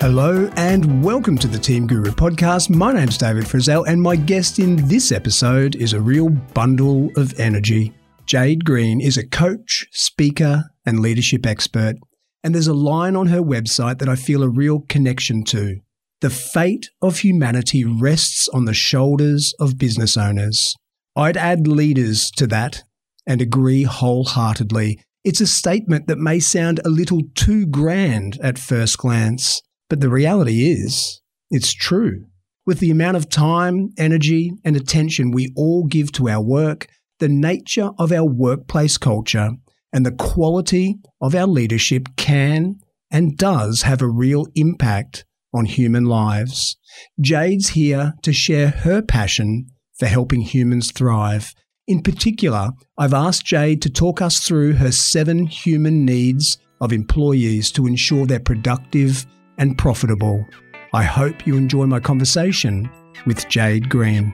[0.00, 2.70] Hello and welcome to the Team Guru podcast.
[2.70, 7.38] My name's David Frizzell, and my guest in this episode is a real bundle of
[7.38, 7.92] energy.
[8.24, 11.96] Jade Green is a coach, speaker, and leadership expert,
[12.42, 15.76] and there's a line on her website that I feel a real connection to.
[16.22, 20.74] The fate of humanity rests on the shoulders of business owners.
[21.14, 22.84] I'd add leaders to that
[23.26, 25.02] and agree wholeheartedly.
[25.24, 29.60] It's a statement that may sound a little too grand at first glance.
[29.90, 32.24] But the reality is, it's true.
[32.64, 36.86] With the amount of time, energy, and attention we all give to our work,
[37.18, 39.50] the nature of our workplace culture,
[39.92, 42.76] and the quality of our leadership can
[43.10, 46.76] and does have a real impact on human lives.
[47.20, 49.66] Jade's here to share her passion
[49.98, 51.52] for helping humans thrive.
[51.88, 57.72] In particular, I've asked Jade to talk us through her seven human needs of employees
[57.72, 59.26] to ensure they're productive
[59.60, 60.48] and profitable.
[60.94, 62.90] I hope you enjoy my conversation
[63.26, 64.32] with Jade Green.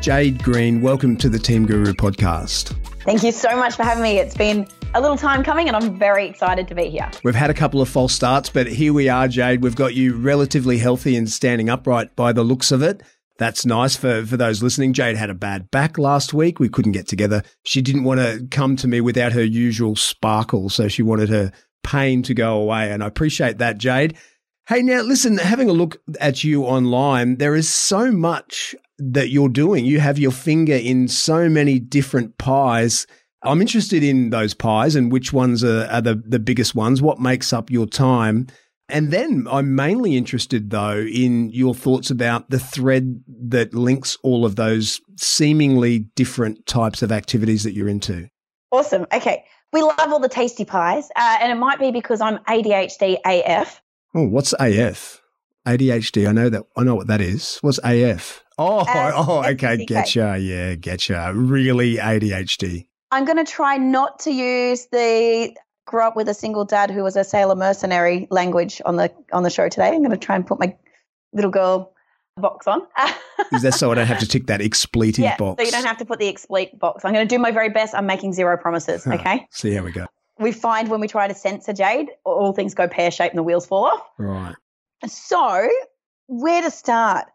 [0.00, 2.76] Jade Green, welcome to the Team Guru podcast.
[3.02, 4.18] Thank you so much for having me.
[4.18, 7.10] It's been a little time coming and I'm very excited to be here.
[7.24, 9.62] We've had a couple of false starts, but here we are, Jade.
[9.62, 13.02] We've got you relatively healthy and standing upright by the looks of it.
[13.38, 14.92] That's nice for, for those listening.
[14.92, 16.60] Jade had a bad back last week.
[16.60, 17.42] We couldn't get together.
[17.64, 20.68] She didn't want to come to me without her usual sparkle.
[20.68, 21.52] So she wanted her
[21.82, 22.92] pain to go away.
[22.92, 24.16] And I appreciate that, Jade.
[24.68, 29.48] Hey, now listen, having a look at you online, there is so much that you're
[29.48, 29.84] doing.
[29.84, 33.06] You have your finger in so many different pies.
[33.42, 37.02] I'm interested in those pies and which ones are, are the, the biggest ones.
[37.02, 38.46] What makes up your time?
[38.88, 44.44] And then I'm mainly interested, though, in your thoughts about the thread that links all
[44.44, 48.28] of those seemingly different types of activities that you're into.
[48.70, 49.06] Awesome.
[49.12, 49.44] Okay.
[49.72, 53.80] We love all the tasty pies, uh, and it might be because I'm ADHD AF.
[54.14, 55.22] Oh, what's AF?
[55.66, 56.28] ADHD.
[56.28, 56.64] I know that.
[56.76, 57.58] I know what that is.
[57.62, 58.44] What's AF?
[58.58, 59.86] Oh, uh, oh, okay.
[59.86, 60.46] Getcha.
[60.46, 61.32] Yeah, getcha.
[61.34, 62.86] Really ADHD.
[63.10, 65.54] I'm going to try not to use the
[65.86, 69.42] grew up with a single dad who was a sailor mercenary language on the on
[69.42, 69.88] the show today.
[69.88, 70.76] I'm going to try and put my
[71.32, 71.92] little girl
[72.36, 72.82] box on.
[73.52, 75.60] Is that so I don't have to tick that expletive yeah, box?
[75.60, 77.04] So you don't have to put the expletive box.
[77.04, 77.94] I'm going to do my very best.
[77.94, 79.06] I'm making zero promises.
[79.06, 79.46] Okay.
[79.50, 80.06] See how we go.
[80.38, 83.42] We find when we try to censor Jade, all things go pear shaped and the
[83.42, 84.02] wheels fall off.
[84.18, 84.54] Right.
[85.06, 85.68] So
[86.26, 87.26] where to start?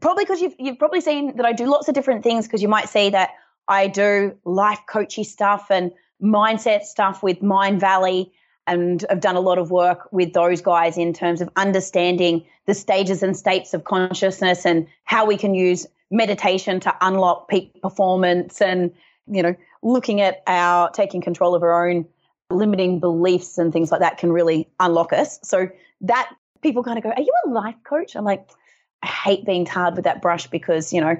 [0.00, 2.68] Probably because you've you've probably seen that I do lots of different things because you
[2.68, 3.30] might see that
[3.68, 5.92] I do life coachy stuff and
[6.22, 8.30] mindset stuff with Mindvalley
[8.66, 12.74] and I've done a lot of work with those guys in terms of understanding the
[12.74, 18.60] stages and states of consciousness and how we can use meditation to unlock peak performance
[18.60, 18.92] and
[19.26, 22.04] you know looking at our taking control of our own
[22.50, 25.38] limiting beliefs and things like that can really unlock us.
[25.42, 25.68] So
[26.02, 26.30] that
[26.62, 28.14] people kind of go are you a life coach?
[28.16, 28.48] I'm like
[29.02, 31.16] i hate being tarred with that brush because you know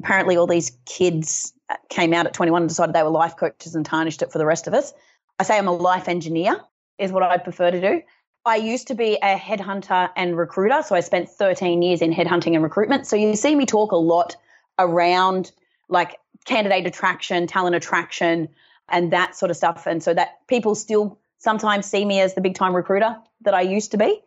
[0.00, 1.52] apparently all these kids
[1.88, 4.46] came out at 21 and decided they were life coaches and tarnished it for the
[4.46, 4.92] rest of us.
[5.38, 6.60] I say I'm a life engineer,
[6.98, 8.02] is what I'd prefer to do.
[8.44, 10.82] I used to be a headhunter and recruiter.
[10.82, 13.06] So I spent 13 years in headhunting and recruitment.
[13.06, 14.36] So you see me talk a lot
[14.78, 15.52] around
[15.88, 18.48] like candidate attraction, talent attraction,
[18.88, 19.86] and that sort of stuff.
[19.86, 23.60] And so that people still sometimes see me as the big time recruiter that I
[23.60, 24.20] used to be.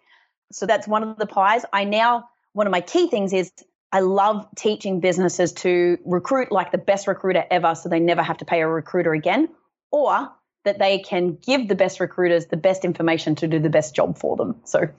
[0.52, 1.66] So that's one of the pies.
[1.74, 3.52] I now, one of my key things is
[3.96, 8.36] I love teaching businesses to recruit like the best recruiter ever so they never have
[8.40, 9.48] to pay a recruiter again,
[9.90, 10.30] or
[10.66, 14.18] that they can give the best recruiters the best information to do the best job
[14.18, 14.60] for them.
[14.66, 14.90] So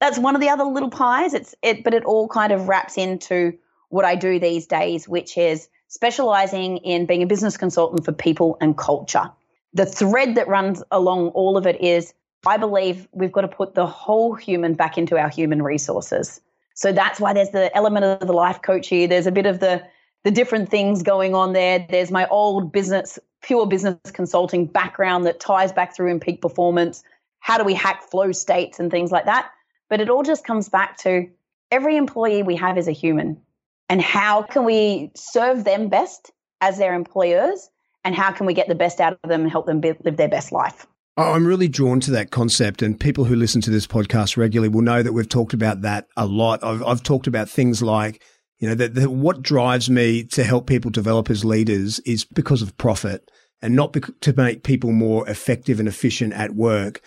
[0.00, 1.34] that's one of the other little pies.
[1.34, 3.52] It's it, but it all kind of wraps into
[3.90, 8.56] what I do these days, which is specializing in being a business consultant for people
[8.62, 9.30] and culture.
[9.74, 12.14] The thread that runs along all of it is
[12.46, 16.40] I believe we've got to put the whole human back into our human resources.
[16.78, 19.08] So that's why there's the element of the life coach here.
[19.08, 19.82] There's a bit of the
[20.22, 21.84] the different things going on there.
[21.90, 27.02] There's my old business, pure business consulting background that ties back through in peak performance.
[27.40, 29.50] How do we hack flow states and things like that?
[29.90, 31.28] But it all just comes back to
[31.72, 33.40] every employee we have is a human.
[33.88, 36.30] And how can we serve them best
[36.60, 37.70] as their employers?
[38.04, 40.16] And how can we get the best out of them and help them be, live
[40.16, 40.86] their best life?
[41.18, 44.82] I'm really drawn to that concept, and people who listen to this podcast regularly will
[44.82, 46.62] know that we've talked about that a lot.
[46.62, 48.22] I've, I've talked about things like,
[48.60, 52.78] you know, that, what drives me to help people develop as leaders is because of
[52.78, 53.28] profit
[53.60, 57.00] and not to make people more effective and efficient at work.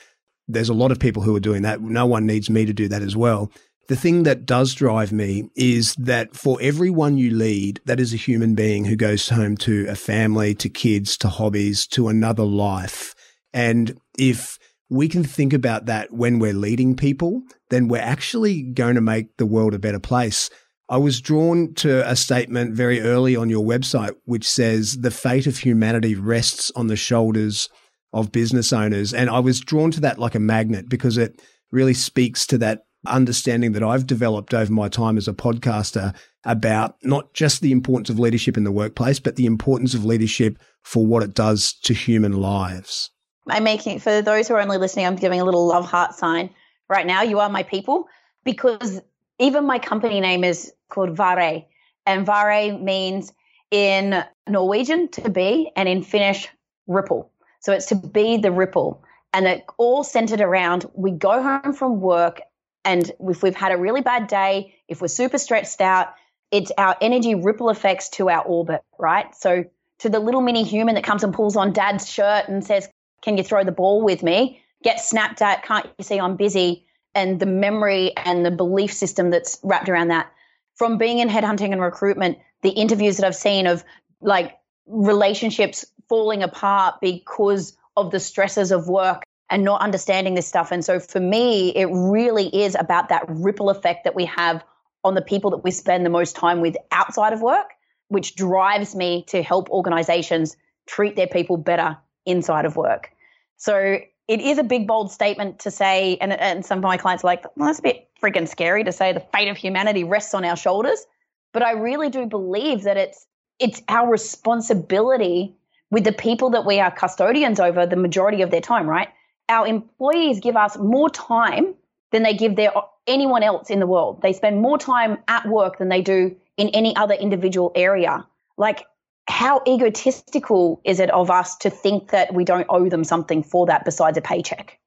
[0.46, 1.80] There's a lot of people who are doing that.
[1.80, 3.50] No one needs me to do that as well.
[3.88, 8.18] the thing that does drive me is that for everyone you lead, that is a
[8.18, 13.14] human being who goes home to a family, to kids, to hobbies, to another life.
[13.54, 14.58] And if
[14.90, 19.38] we can think about that when we're leading people, then we're actually going to make
[19.38, 20.50] the world a better place.
[20.90, 25.48] I was drawn to a statement very early on your website, which says the fate
[25.48, 27.70] of humanity rests on the shoulders
[28.12, 29.14] of business owners.
[29.14, 32.84] And I was drawn to that like a magnet because it really speaks to that
[33.08, 36.14] understanding that I've developed over my time as a podcaster
[36.44, 40.58] about not just the importance of leadership in the workplace, but the importance of leadership
[40.84, 43.12] for what it does to human lives.
[43.48, 46.50] I'm making, for those who are only listening, I'm giving a little love heart sign
[46.90, 47.22] right now.
[47.24, 48.08] You are my people
[48.44, 49.02] because
[49.40, 51.64] even my company name is called Vare.
[52.06, 53.34] And Vare means
[53.72, 56.48] in Norwegian to be and in Finnish
[56.88, 57.32] ripple.
[57.60, 59.04] So it's to be the ripple.
[59.34, 62.42] And it all centered around we go home from work
[62.84, 66.14] and if we've had a really bad day, if we're super stretched out,
[66.50, 69.34] it's our energy ripple effects to our orbit, right?
[69.36, 69.66] So
[70.00, 72.90] to the little mini human that comes and pulls on dad's shirt and says,
[73.22, 74.62] Can you throw the ball with me?
[74.84, 76.86] Get snapped at, can't you see I'm busy?
[77.14, 80.32] And the memory and the belief system that's wrapped around that.
[80.76, 83.84] From being in headhunting and recruitment, the interviews that I've seen of
[84.22, 84.58] like
[84.88, 90.72] relationships falling apart because of the stresses of work and not understanding this stuff.
[90.72, 94.64] And so for me, it really is about that ripple effect that we have
[95.04, 97.72] on the people that we spend the most time with outside of work,
[98.08, 100.56] which drives me to help organizations
[100.88, 101.98] treat their people better
[102.32, 103.12] inside of work.
[103.58, 107.24] So it is a big, bold statement to say, and, and some of my clients
[107.24, 110.34] are like, well, that's a bit freaking scary to say the fate of humanity rests
[110.34, 111.06] on our shoulders.
[111.54, 113.26] But I really do believe that it's
[113.60, 115.54] it's our responsibility
[115.92, 119.10] with the people that we are custodians over the majority of their time, right?
[119.52, 121.76] our employees give us more time
[122.12, 122.72] than they give their
[123.06, 124.22] anyone else in the world.
[124.22, 128.26] They spend more time at work than they do in any other individual area.
[128.58, 128.86] Like
[129.32, 133.66] how egotistical is it of us to think that we don't owe them something for
[133.66, 134.78] that besides a paycheck?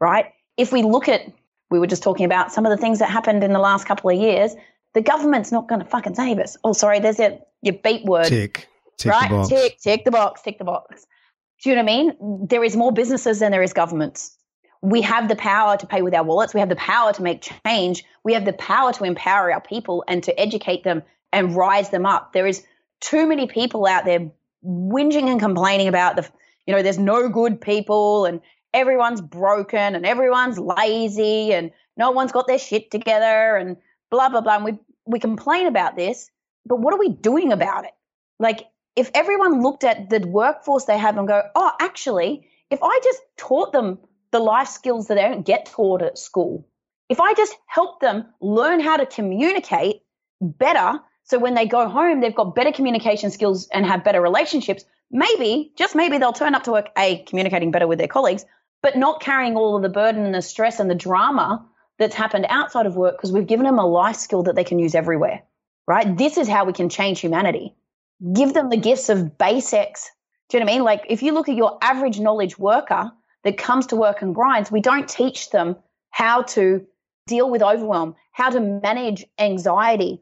[0.00, 0.26] Right?
[0.56, 1.22] If we look at
[1.70, 4.10] we were just talking about some of the things that happened in the last couple
[4.10, 4.56] of years,
[4.94, 6.56] the government's not going to fucking save us.
[6.64, 8.26] Oh, sorry, there's a your beat word.
[8.26, 8.66] Tick.
[8.98, 9.46] Tick right?
[9.48, 11.06] Tick, tick the box, tick the box.
[11.62, 12.46] Do you know what I mean?
[12.48, 14.36] There is more businesses than there is governments.
[14.82, 16.54] We have the power to pay with our wallets.
[16.54, 18.02] We have the power to make change.
[18.24, 21.02] We have the power to empower our people and to educate them
[21.32, 22.32] and rise them up.
[22.32, 22.64] There is
[23.00, 24.30] too many people out there
[24.64, 26.28] whinging and complaining about the,
[26.66, 28.40] you know, there's no good people and
[28.74, 33.76] everyone's broken and everyone's lazy and no one's got their shit together and
[34.10, 34.56] blah blah blah.
[34.56, 36.30] And we we complain about this,
[36.66, 37.92] but what are we doing about it?
[38.38, 38.66] Like
[38.96, 43.20] if everyone looked at the workforce they have and go, oh, actually, if I just
[43.36, 43.98] taught them
[44.30, 46.66] the life skills that they don't get taught at school,
[47.08, 50.02] if I just help them learn how to communicate
[50.40, 54.84] better, so when they go home, they've got better communication skills and have better relationships,
[55.10, 58.44] maybe, just maybe, they'll turn up to work, A, communicating better with their colleagues,
[58.82, 61.64] but not carrying all of the burden and the stress and the drama
[61.98, 64.78] that's happened outside of work because we've given them a life skill that they can
[64.78, 65.42] use everywhere,
[65.86, 66.16] right?
[66.16, 67.74] This is how we can change humanity
[68.32, 70.10] give them the gifts of basics.
[70.48, 70.84] Do you know what I mean?
[70.84, 73.10] Like if you look at your average knowledge worker
[73.44, 75.76] that comes to work and grinds, we don't teach them
[76.10, 76.84] how to
[77.26, 80.20] deal with overwhelm, how to manage anxiety,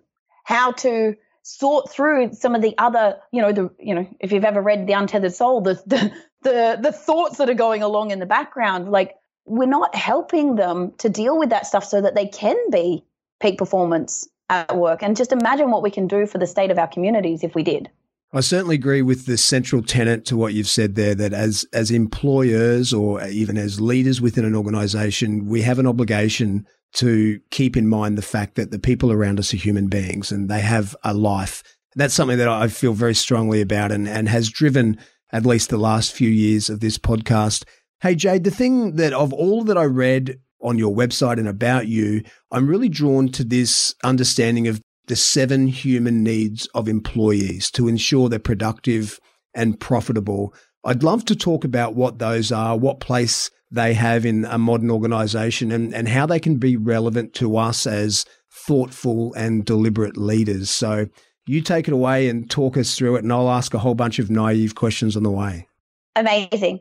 [0.48, 4.46] how to sort through some of the other, you know, the you know, if you've
[4.46, 6.10] ever read The Untethered Soul, the the
[6.42, 10.92] the, the thoughts that are going along in the background, like we're not helping them
[10.98, 13.04] to deal with that stuff so that they can be
[13.40, 15.02] peak performance at work.
[15.02, 17.62] And just imagine what we can do for the state of our communities if we
[17.62, 17.90] did.
[18.32, 21.90] I certainly agree with the central tenet to what you've said there that as as
[21.90, 27.88] employers or even as leaders within an organization, we have an obligation to keep in
[27.88, 31.14] mind the fact that the people around us are human beings and they have a
[31.14, 31.62] life.
[31.94, 34.98] That's something that I feel very strongly about and, and has driven
[35.32, 37.64] at least the last few years of this podcast.
[38.00, 41.88] Hey Jade, the thing that of all that I read on your website and about
[41.88, 47.88] you, I'm really drawn to this understanding of the seven human needs of employees to
[47.88, 49.18] ensure they're productive
[49.54, 50.54] and profitable.
[50.84, 54.90] I'd love to talk about what those are, what place they have in a modern
[54.90, 60.70] organization, and, and how they can be relevant to us as thoughtful and deliberate leaders.
[60.70, 61.08] So
[61.46, 64.18] you take it away and talk us through it, and I'll ask a whole bunch
[64.18, 65.68] of naive questions on the way.
[66.16, 66.80] Amazing.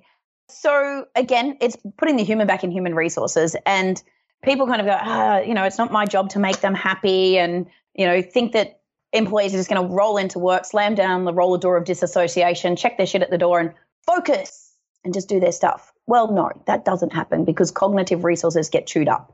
[0.49, 4.01] So again, it's putting the human back in human resources and
[4.43, 7.37] people kind of go, ah, you know, it's not my job to make them happy
[7.37, 8.79] and, you know, think that
[9.13, 12.75] employees are just going to roll into work, slam down the roller door of disassociation,
[12.75, 13.73] check their shit at the door and
[14.05, 15.91] focus and just do their stuff.
[16.07, 19.33] Well, no, that doesn't happen because cognitive resources get chewed up.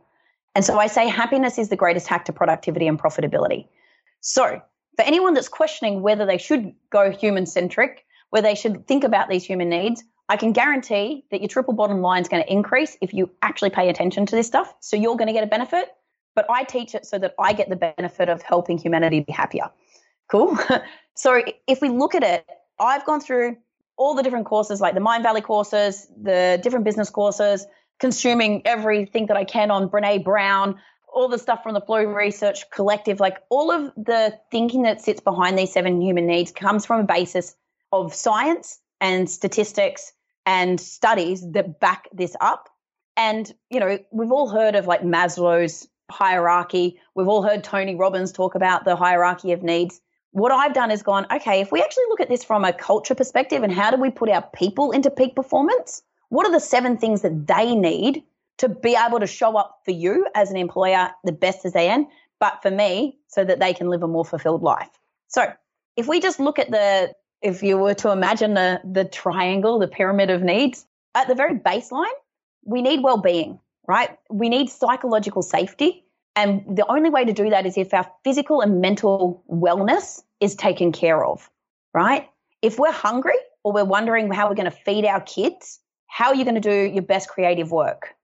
[0.55, 3.67] And so I say happiness is the greatest hack to productivity and profitability.
[4.21, 4.61] So,
[4.95, 9.29] for anyone that's questioning whether they should go human centric, where they should think about
[9.29, 12.97] these human needs, I can guarantee that your triple bottom line is going to increase
[13.01, 14.73] if you actually pay attention to this stuff.
[14.79, 15.89] So you're going to get a benefit,
[16.35, 19.69] but I teach it so that I get the benefit of helping humanity be happier.
[20.29, 20.57] Cool.
[21.15, 22.45] so if we look at it,
[22.79, 23.57] I've gone through
[23.97, 27.65] all the different courses, like the Mindvalley courses, the different business courses,
[27.99, 30.79] consuming everything that I can on Brene Brown,
[31.13, 35.21] all the stuff from the Flow Research Collective, like all of the thinking that sits
[35.21, 37.55] behind these seven human needs comes from a basis
[37.91, 40.11] of science and statistics
[40.45, 42.69] and studies that back this up.
[43.15, 46.99] And, you know, we've all heard of like Maslow's hierarchy.
[47.15, 50.01] We've all heard Tony Robbins talk about the hierarchy of needs.
[50.33, 53.13] What I've done is gone, okay, if we actually look at this from a culture
[53.13, 56.01] perspective and how do we put our people into peak performance?
[56.29, 58.23] What are the seven things that they need
[58.57, 61.85] to be able to show up for you as an employer the best as they
[61.85, 62.07] can,
[62.39, 64.89] but for me, so that they can live a more fulfilled life.
[65.27, 65.53] So
[65.97, 67.13] if we just look at the,
[67.43, 71.59] if you were to imagine the, the triangle, the pyramid of needs, at the very
[71.59, 72.05] baseline,
[72.65, 74.17] we need well being, right?
[74.31, 76.03] We need psychological safety.
[76.35, 80.55] And the only way to do that is if our physical and mental wellness is
[80.55, 81.49] taken care of,
[81.93, 82.27] right?
[82.61, 86.35] If we're hungry or we're wondering how we're going to feed our kids, how are
[86.35, 88.15] you going to do your best creative work?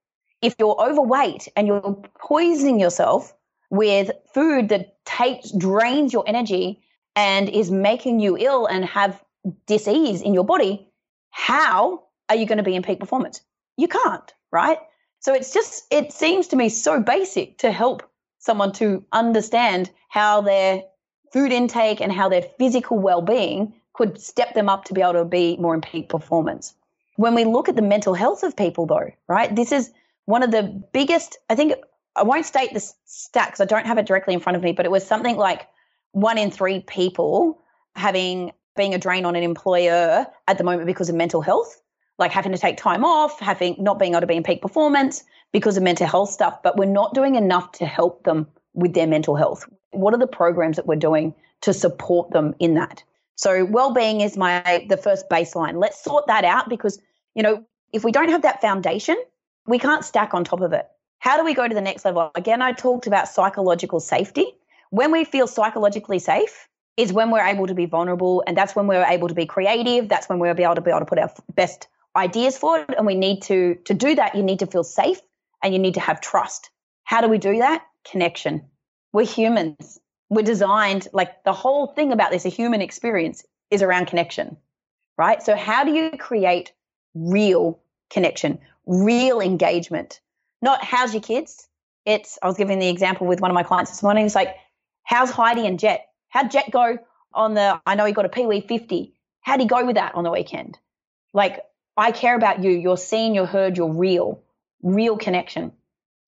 [0.42, 3.34] if you're overweight and you're poisoning yourself
[3.70, 6.82] with food that takes drains your energy
[7.16, 9.22] and is making you ill and have
[9.68, 10.88] disease in your body,
[11.32, 13.42] how are you going to be in peak performance?
[13.78, 14.78] You can't, right?
[15.20, 18.04] So it's just it seems to me so basic to help
[18.40, 20.84] someone to understand how their
[21.32, 25.26] food intake and how their physical well-being could step them up to be able to
[25.26, 26.74] be more in peak performance.
[27.18, 29.54] When we look at the mental health of people though, right?
[29.54, 29.92] This is
[30.26, 31.74] one of the biggest, I think,
[32.16, 34.72] I won't state the stat because I don't have it directly in front of me,
[34.72, 35.68] but it was something like
[36.12, 37.62] one in three people
[37.96, 41.82] having being a drain on an employer at the moment because of mental health,
[42.20, 45.24] like having to take time off, having not being able to be in peak performance
[45.52, 46.62] because of mental health stuff.
[46.62, 49.68] But we're not doing enough to help them with their mental health.
[49.92, 53.04] What are the programs that we're doing to support them in that?
[53.36, 55.80] So well-being is my the first baseline.
[55.80, 57.00] Let's sort that out because
[57.36, 59.18] you know if we don't have that foundation,
[59.66, 60.88] we can't stack on top of it.
[61.20, 62.32] How do we go to the next level?
[62.36, 64.46] Again, I talked about psychological safety.
[64.90, 66.68] When we feel psychologically safe,
[67.00, 70.10] is when we're able to be vulnerable, and that's when we're able to be creative.
[70.10, 71.88] That's when we'll be able to be able to put our best
[72.20, 72.94] ideas forward.
[72.96, 74.36] And we need to to do that.
[74.36, 75.20] You need to feel safe,
[75.64, 76.70] and you need to have trust.
[77.04, 77.86] How do we do that?
[78.10, 78.66] Connection.
[79.14, 80.00] We're humans.
[80.30, 84.58] We're designed like the whole thing about this, a human experience, is around connection,
[85.18, 85.42] right?
[85.42, 86.72] So how do you create
[87.16, 87.80] real
[88.12, 88.60] connection?
[88.90, 90.20] real engagement.
[90.62, 91.68] Not how's your kids?
[92.06, 94.26] It's I was giving the example with one of my clients this morning.
[94.26, 94.56] It's like,
[95.04, 96.08] how's Heidi and Jet?
[96.30, 96.98] How'd Jet go
[97.34, 99.14] on the I know he got a Pee Wee 50.
[99.42, 100.78] How'd he go with that on the weekend?
[101.34, 101.62] Like,
[101.98, 102.72] I care about you.
[102.72, 104.42] You're seen, you're heard, you're real.
[104.82, 105.74] Real connection.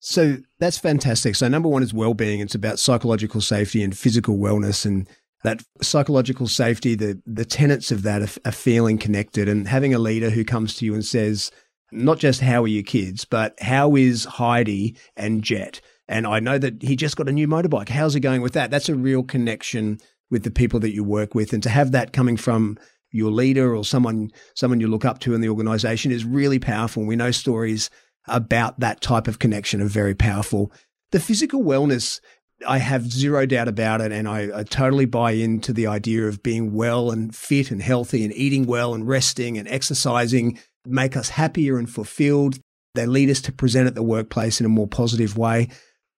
[0.00, 1.36] So that's fantastic.
[1.36, 2.40] So number one is well-being.
[2.40, 5.08] It's about psychological safety and physical wellness and
[5.44, 9.98] that psychological safety, the the tenets of that are, are feeling connected and having a
[9.98, 11.50] leader who comes to you and says,
[11.90, 15.80] not just how are your kids, but how is Heidi and Jet?
[16.08, 17.88] And I know that he just got a new motorbike.
[17.88, 18.70] How's he going with that?
[18.70, 19.98] That's a real connection
[20.30, 21.52] with the people that you work with.
[21.52, 22.78] And to have that coming from
[23.12, 27.04] your leader or someone someone you look up to in the organization is really powerful.
[27.04, 27.90] We know stories
[28.26, 30.72] about that type of connection are very powerful.
[31.10, 32.20] The physical wellness,
[32.66, 34.12] I have zero doubt about it.
[34.12, 38.24] And I, I, totally buy into the idea of being well and fit and healthy
[38.24, 42.58] and eating well and resting and exercising make us happier and fulfilled.
[42.94, 45.68] They lead us to present at the workplace in a more positive way.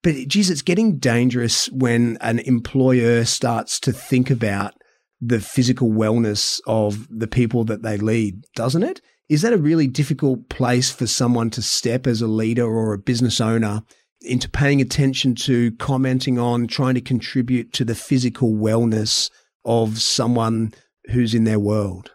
[0.03, 4.75] But geez, it's getting dangerous when an employer starts to think about
[5.27, 9.01] the physical wellness of the people that they lead, doesn't it?
[9.29, 12.99] Is that a really difficult place for someone to step as a leader or a
[12.99, 13.83] business owner
[14.21, 19.31] into paying attention to commenting on, trying to contribute to the physical wellness
[19.65, 20.73] of someone
[21.11, 22.11] who's in their world?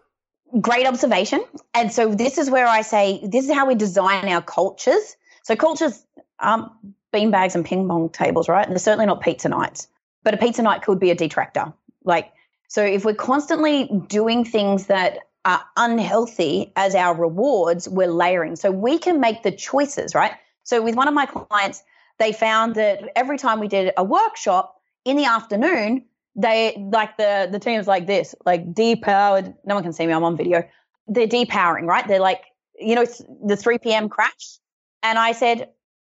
[0.59, 1.43] great observation.
[1.73, 5.15] And so this is where I say this is how we design our cultures.
[5.43, 6.03] So cultures
[6.39, 6.71] aren't
[7.13, 8.65] beanbags and ping pong tables, right?
[8.65, 9.87] And they're certainly not pizza nights.
[10.23, 11.73] But a pizza night could be a detractor.
[12.03, 12.31] Like
[12.69, 18.55] so if we're constantly doing things that are unhealthy as our rewards, we're layering.
[18.55, 20.33] So we can make the choices, right?
[20.63, 21.81] So with one of my clients,
[22.19, 27.49] they found that every time we did a workshop in the afternoon, they like the
[27.51, 29.55] the team's like this, like depowered.
[29.65, 30.13] No one can see me.
[30.13, 30.63] I'm on video.
[31.07, 32.07] They're depowering, right?
[32.07, 32.43] They're like,
[32.77, 33.05] you know,
[33.43, 34.09] the 3 p.m.
[34.09, 34.59] crash.
[35.01, 35.69] And I said,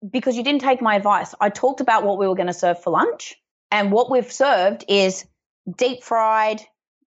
[0.09, 1.35] because you didn't take my advice.
[1.39, 3.35] I talked about what we were going to serve for lunch,
[3.69, 5.25] and what we've served is
[5.75, 6.61] deep fried,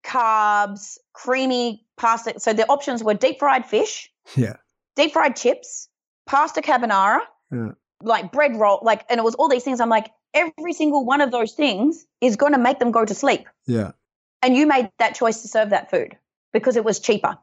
[0.04, 2.40] carbs, creamy pasta.
[2.40, 4.56] So the options were deep fried fish, Yeah.
[4.96, 5.88] deep fried chips,
[6.26, 7.72] pasta carbonara, Yeah.
[8.02, 9.80] like bread roll, like, and it was all these things.
[9.80, 13.14] I'm like, every single one of those things is going to make them go to
[13.14, 13.46] sleep.
[13.66, 13.92] Yeah.
[14.42, 16.16] And you made that choice to serve that food
[16.52, 17.36] because it was cheaper.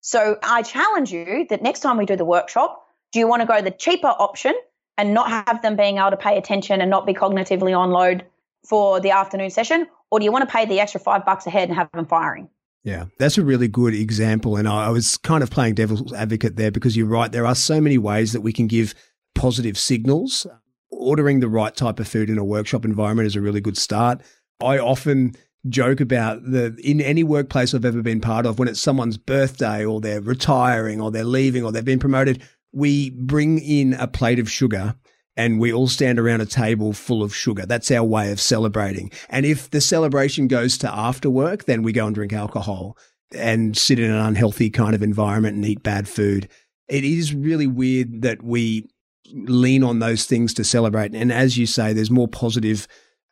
[0.00, 3.46] So I challenge you that next time we do the workshop, do you want to
[3.46, 4.54] go the cheaper option
[4.98, 8.26] and not have them being able to pay attention and not be cognitively on load
[8.64, 9.86] for the afternoon session?
[10.10, 12.48] Or do you want to pay the extra five bucks ahead and have them firing?
[12.84, 14.56] Yeah, that's a really good example.
[14.56, 17.30] And I was kind of playing devil's advocate there because you're right.
[17.30, 18.94] There are so many ways that we can give
[19.34, 20.46] positive signals.
[20.90, 24.20] Ordering the right type of food in a workshop environment is a really good start.
[24.60, 25.34] I often
[25.68, 29.84] joke about the in any workplace I've ever been part of when it's someone's birthday
[29.84, 32.42] or they're retiring or they're leaving or they've been promoted,
[32.72, 34.96] we bring in a plate of sugar
[35.36, 37.64] and we all stand around a table full of sugar.
[37.66, 39.10] That's our way of celebrating.
[39.28, 42.96] And if the celebration goes to after work, then we go and drink alcohol
[43.34, 46.48] and sit in an unhealthy kind of environment and eat bad food.
[46.88, 48.88] It is really weird that we
[49.32, 51.14] lean on those things to celebrate.
[51.14, 52.86] And as you say, there's more positive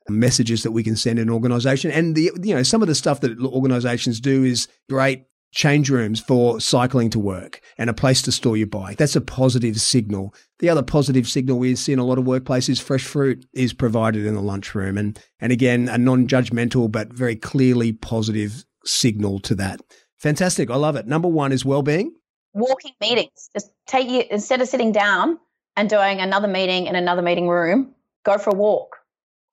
[0.08, 1.90] messages that we can send an organization.
[1.90, 6.20] And the you know, some of the stuff that organizations do is great change rooms
[6.20, 8.98] for cycling to work and a place to store your bike.
[8.98, 10.34] That's a positive signal.
[10.60, 14.26] The other positive signal we see in a lot of workplaces, fresh fruit is provided
[14.26, 14.96] in the lunchroom.
[14.96, 19.80] And, and again, a non-judgmental, but very clearly positive signal to that.
[20.18, 20.70] Fantastic.
[20.70, 21.06] I love it.
[21.06, 22.14] Number one is well-being.
[22.52, 23.48] Walking meetings.
[23.52, 25.38] Just take you, instead of sitting down
[25.76, 28.96] and doing another meeting in another meeting room, go for a walk.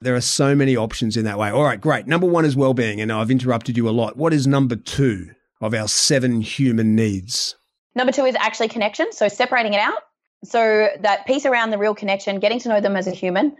[0.02, 1.50] There are so many options in that way.
[1.50, 2.06] All right, great.
[2.06, 3.02] Number one is well-being.
[3.02, 4.18] And I've interrupted you a lot.
[4.18, 5.32] What is number two?
[5.62, 7.56] Of our seven human needs.
[7.96, 9.12] Number two is actually connection.
[9.12, 10.04] So separating it out.
[10.44, 13.56] So that piece around the real connection, getting to know them as a human.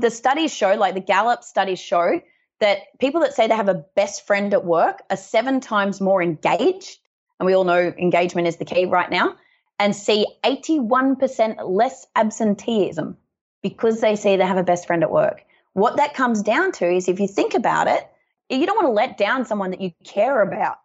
[0.00, 2.20] The studies show, like the Gallup studies show,
[2.60, 6.22] that people that say they have a best friend at work are seven times more
[6.22, 6.98] engaged.
[7.38, 9.34] And we all know engagement is the key right now.
[9.78, 13.16] And see 81% less absenteeism
[13.62, 15.42] because they say they have a best friend at work.
[15.72, 18.06] What that comes down to is if you think about it,
[18.50, 20.78] you don't want to let down someone that you care about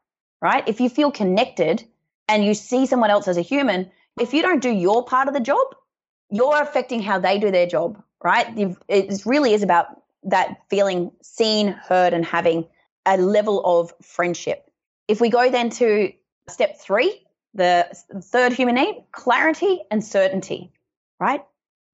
[0.45, 0.63] right?
[0.67, 1.83] If you feel connected
[2.27, 3.89] and you see someone else as a human,
[4.21, 5.65] if you don't do your part of the job,
[6.29, 8.45] you're affecting how they do their job, right?
[8.87, 9.87] It really is about
[10.21, 12.67] that feeling seen, heard, and having
[13.07, 14.69] a level of friendship.
[15.07, 16.13] If we go then to
[16.47, 17.87] step three, the
[18.21, 20.71] third human need, clarity and certainty,
[21.19, 21.43] right?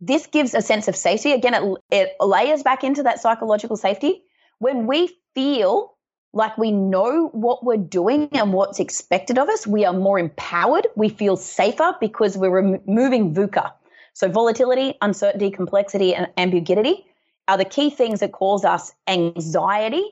[0.01, 1.31] This gives a sense of safety.
[1.31, 4.23] Again, it, it layers back into that psychological safety.
[4.59, 5.95] When we feel
[6.33, 9.67] like we know what we're doing and what's expected of us.
[9.67, 10.87] We are more empowered.
[10.95, 13.71] We feel safer because we're removing VUCA.
[14.13, 17.05] So, volatility, uncertainty, complexity, and ambiguity
[17.47, 20.03] are the key things that cause us anxiety.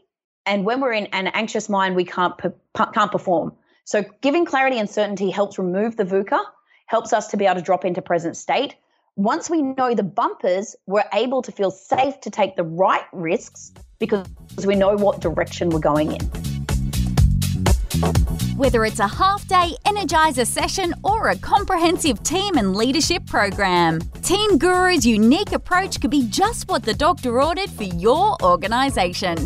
[0.45, 2.33] And when we're in an anxious mind, we can't,
[2.93, 3.53] can't perform.
[3.85, 6.39] So, giving clarity and certainty helps remove the VUCA,
[6.87, 8.75] helps us to be able to drop into present state.
[9.15, 13.73] Once we know the bumpers, we're able to feel safe to take the right risks
[13.99, 14.25] because
[14.65, 16.21] we know what direction we're going in.
[18.55, 24.57] Whether it's a half day Energizer session or a comprehensive team and leadership program, Team
[24.57, 29.37] Guru's unique approach could be just what the doctor ordered for your organisation.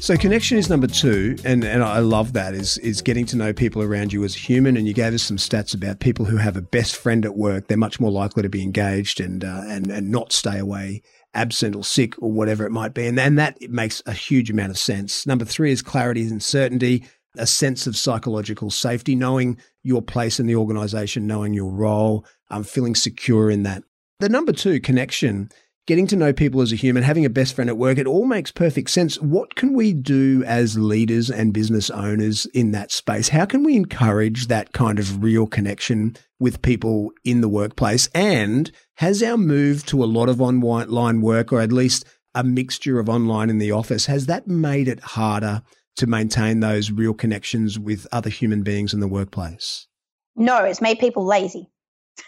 [0.00, 3.52] So connection is number two, and, and I love that is is getting to know
[3.52, 4.76] people around you as human.
[4.76, 7.66] And you gave us some stats about people who have a best friend at work;
[7.66, 11.02] they're much more likely to be engaged and uh, and and not stay away
[11.36, 13.06] absent or sick or whatever it might be.
[13.06, 15.26] And, then that makes a huge amount of sense.
[15.26, 17.04] Number three is clarity and certainty,
[17.36, 22.64] a sense of psychological safety, knowing your place in the organization, knowing your role, um,
[22.64, 23.84] feeling secure in that.
[24.18, 25.50] The number two, connection,
[25.86, 28.26] getting to know people as a human, having a best friend at work, it all
[28.26, 29.20] makes perfect sense.
[29.20, 33.28] What can we do as leaders and business owners in that space?
[33.28, 38.08] How can we encourage that kind of real connection with people in the workplace?
[38.14, 42.98] And has our move to a lot of online work, or at least a mixture
[42.98, 45.62] of online in the office, has that made it harder
[45.96, 49.86] to maintain those real connections with other human beings in the workplace?
[50.34, 51.70] No, it's made people lazy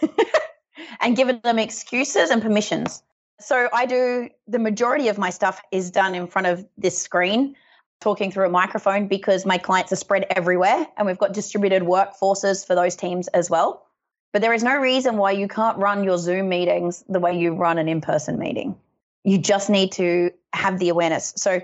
[1.01, 3.03] and given them excuses and permissions.
[3.41, 7.55] So I do the majority of my stuff is done in front of this screen,
[8.01, 12.67] talking through a microphone because my clients are spread everywhere and we've got distributed workforces
[12.67, 13.87] for those teams as well.
[14.33, 17.55] But there is no reason why you can't run your Zoom meetings the way you
[17.55, 18.77] run an in person meeting.
[19.25, 21.33] You just need to have the awareness.
[21.37, 21.61] So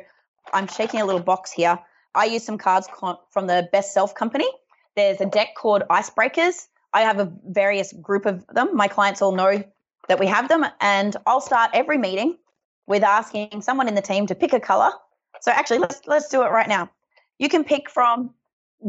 [0.53, 1.79] I'm shaking a little box here.
[2.15, 2.89] I use some cards
[3.31, 4.49] from the Best Self Company.
[4.97, 6.69] There's a deck called Icebreakers.
[6.93, 8.77] I have a various group of them.
[8.77, 9.65] My clients all know
[10.09, 12.39] that we have them, and I'll start every meeting
[12.87, 14.91] with asking someone in the team to pick a color.
[15.41, 16.91] So actually, let's let's do it right now.
[17.39, 18.31] You can pick from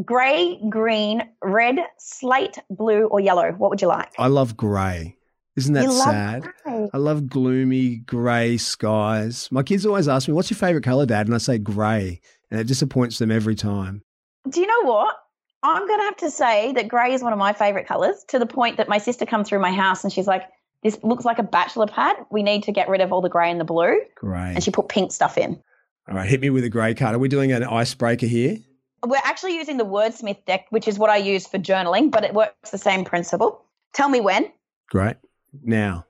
[0.04, 3.52] gray, green, red, slate, blue, or yellow.
[3.52, 4.12] What would you like?
[4.18, 5.16] I love grey.
[5.56, 6.48] Isn't that You sad?
[6.64, 6.90] grey.
[6.92, 9.48] I love gloomy grey skies.
[9.50, 12.60] My kids always ask me, "What's your favorite color, Dad?" And I say grey, and
[12.60, 14.02] it disappoints them every time.
[14.48, 15.16] Do you know what?
[15.62, 18.38] I'm going to have to say that grey is one of my favorite colors to
[18.38, 20.42] the point that my sister comes through my house and she's like,
[20.86, 22.16] this looks like a bachelor pad.
[22.30, 24.00] We need to get rid of all the grey and the blue.
[24.14, 24.52] Grey.
[24.54, 25.60] And she put pink stuff in.
[26.08, 27.16] All right, hit me with a grey card.
[27.16, 28.58] Are we doing an icebreaker here?
[29.04, 32.32] We're actually using the Wordsmith deck, which is what I use for journaling, but it
[32.34, 33.64] works the same principle.
[33.92, 34.50] Tell me when.
[34.88, 35.16] Great.
[35.64, 36.06] Now,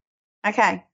[0.47, 0.85] Okay.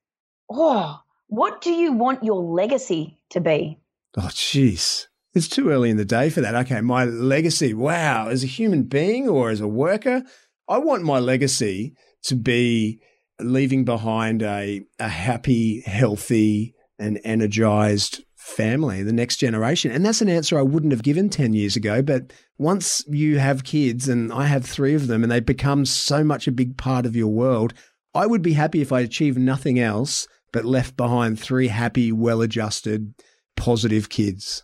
[0.50, 3.78] Oh, what do you want your legacy to be?
[4.16, 5.06] oh, jeez.
[5.34, 6.54] It's too early in the day for that.
[6.54, 7.72] Okay, my legacy.
[7.74, 8.28] Wow.
[8.28, 10.22] As a human being or as a worker,
[10.68, 13.00] I want my legacy to be
[13.44, 19.90] leaving behind a, a happy, healthy, and energized family, the next generation.
[19.90, 22.02] And that's an answer I wouldn't have given 10 years ago.
[22.02, 26.24] But once you have kids, and I have three of them, and they become so
[26.24, 27.72] much a big part of your world,
[28.14, 32.42] I would be happy if I achieved nothing else but left behind three happy, well
[32.42, 33.14] adjusted,
[33.56, 34.62] positive kids.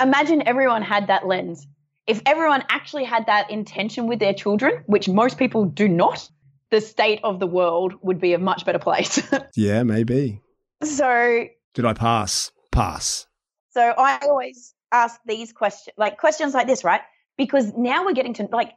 [0.00, 1.66] Imagine everyone had that lens.
[2.06, 6.28] If everyone actually had that intention with their children, which most people do not,
[6.70, 9.22] the state of the world would be a much better place.
[9.56, 10.40] Yeah, maybe.
[10.82, 12.50] so, Did I pass?
[12.72, 13.26] Pass.
[13.70, 17.00] so I always ask these questions, like questions like this, right?
[17.36, 18.72] Because now we're getting to like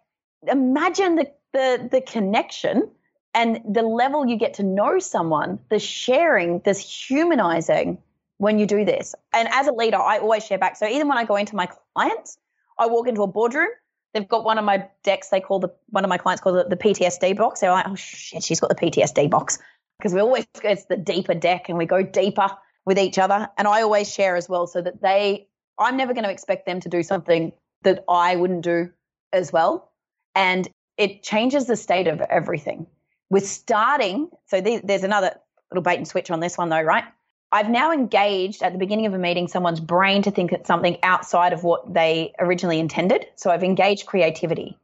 [0.48, 2.90] imagine the the the connection
[3.36, 7.98] and the level you get to know someone, the sharing, this humanizing
[8.38, 9.16] when you do this.
[9.32, 10.76] And as a leader, I always share back.
[10.76, 12.38] So even when I go into my clients,
[12.80, 13.70] I walk into a boardroom.
[14.14, 15.30] They've got one of my decks.
[15.30, 17.62] They call the one of my clients calls it the PTSD box.
[17.62, 19.58] They're like, oh shit, she's got the PTSD box
[19.98, 22.50] because we always it's the deeper deck and we go deeper
[22.86, 23.50] with each other.
[23.58, 25.48] And I always share as well so that they,
[25.80, 28.92] I'm never going to expect them to do something that I wouldn't do
[29.32, 29.92] as well.
[30.36, 32.86] And it changes the state of everything.
[33.30, 35.36] We're starting, so the- there's another
[35.72, 37.06] little bait and switch on this one though, right?
[37.54, 40.98] I've now engaged at the beginning of a meeting someone's brain to think it's something
[41.04, 43.28] outside of what they originally intended.
[43.36, 44.76] So I've engaged creativity.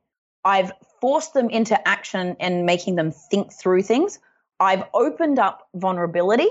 [0.46, 4.20] I've forced them into action and making them think through things.
[4.60, 6.48] I've opened up vulnerability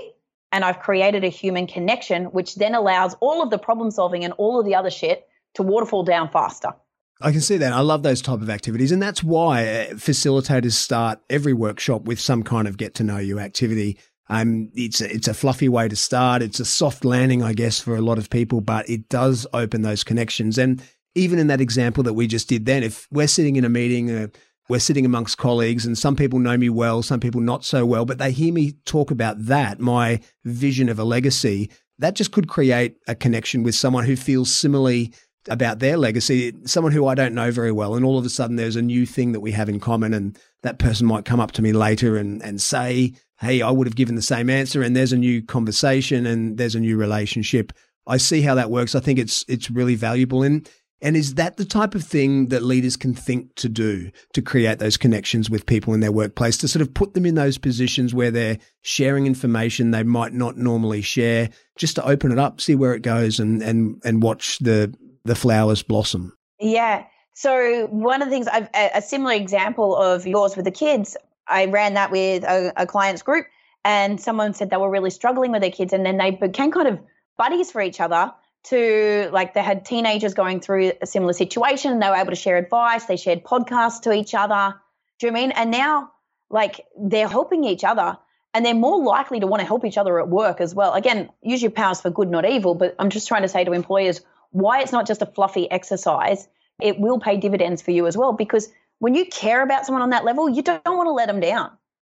[0.51, 4.33] and I've created a human connection, which then allows all of the problem solving and
[4.33, 6.73] all of the other shit to waterfall down faster.
[7.21, 7.71] I can see that.
[7.71, 12.43] I love those type of activities, and that's why facilitators start every workshop with some
[12.43, 13.97] kind of get to know you activity.
[14.29, 16.41] Um, it's a, it's a fluffy way to start.
[16.41, 19.81] It's a soft landing, I guess, for a lot of people, but it does open
[19.81, 20.57] those connections.
[20.57, 20.81] And
[21.15, 24.11] even in that example that we just did, then if we're sitting in a meeting,
[24.11, 24.27] uh,
[24.69, 28.05] we're sitting amongst colleagues, and some people know me well, some people not so well,
[28.05, 31.71] but they hear me talk about that, my vision of a legacy.
[31.97, 35.11] That just could create a connection with someone who feels similarly
[35.47, 37.95] about their legacy, someone who I don't know very well.
[37.95, 40.13] And all of a sudden there's a new thing that we have in common.
[40.13, 43.87] And that person might come up to me later and, and say, Hey, I would
[43.87, 44.81] have given the same answer.
[44.81, 47.71] And there's a new conversation and there's a new relationship.
[48.05, 48.95] I see how that works.
[48.95, 50.43] I think it's, it's really valuable.
[50.43, 50.69] And,
[51.01, 54.79] and is that the type of thing that leaders can think to do to create
[54.79, 58.13] those connections with people in their workplace, to sort of put them in those positions
[58.13, 62.75] where they're sharing information they might not normally share, just to open it up, see
[62.75, 66.33] where it goes and, and, and watch the, the flowers blossom.
[66.59, 67.05] Yeah.
[67.35, 71.15] So one of the things I've a similar example of yours with the kids.
[71.49, 73.45] I ran that with a, a client's group,
[73.83, 76.87] and someone said they were really struggling with their kids, and then they became kind
[76.87, 76.99] of
[77.37, 78.31] buddies for each other.
[78.65, 82.35] To like they had teenagers going through a similar situation, and they were able to
[82.35, 83.05] share advice.
[83.05, 84.75] They shared podcasts to each other.
[85.19, 85.51] Do you mean?
[85.51, 86.11] And now,
[86.49, 88.17] like they're helping each other,
[88.53, 90.93] and they're more likely to want to help each other at work as well.
[90.93, 92.75] Again, use your powers for good, not evil.
[92.75, 94.19] But I'm just trying to say to employers
[94.51, 96.49] why it's not just a fluffy exercise.
[96.81, 100.11] It will pay dividends for you as well because when you care about someone on
[100.11, 101.71] that level, you don't want to let them down.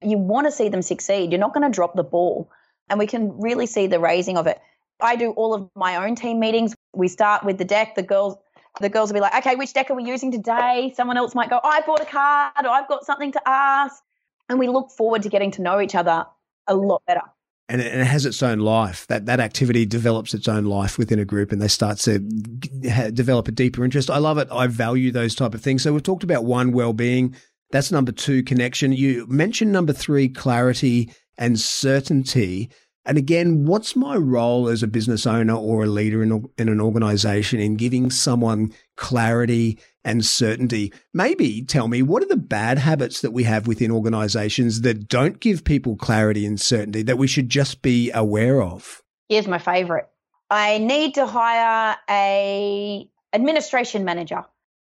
[0.03, 1.31] You want to see them succeed.
[1.31, 2.51] You're not going to drop the ball.
[2.88, 4.61] And we can really see the raising of it.
[5.01, 6.75] I do all of my own team meetings.
[6.95, 7.95] We start with the deck.
[7.95, 8.37] The girls
[8.81, 10.93] the girls will be like, okay, which deck are we using today?
[10.97, 14.03] Someone else might go, oh, I bought a card or I've got something to ask.
[14.49, 16.25] And we look forward to getting to know each other
[16.66, 17.23] a lot better.
[17.70, 19.06] And it, has its own life.
[19.06, 23.48] That that activity develops its own life within a group, and they start to develop
[23.48, 24.11] a deeper interest.
[24.11, 24.48] I love it.
[24.50, 25.83] I value those type of things.
[25.83, 27.37] So we've talked about one well-being.
[27.70, 28.92] That's number two, connection.
[28.92, 32.70] You mentioned number three, clarity and certainty.
[33.06, 36.80] And again, what's my role as a business owner or a leader in, in an
[36.80, 40.92] organization in giving someone clarity and certainty.
[41.12, 45.40] Maybe tell me what are the bad habits that we have within organizations that don't
[45.40, 49.02] give people clarity and certainty that we should just be aware of?
[49.28, 50.08] Here's my favorite.
[50.50, 54.44] I need to hire a administration manager.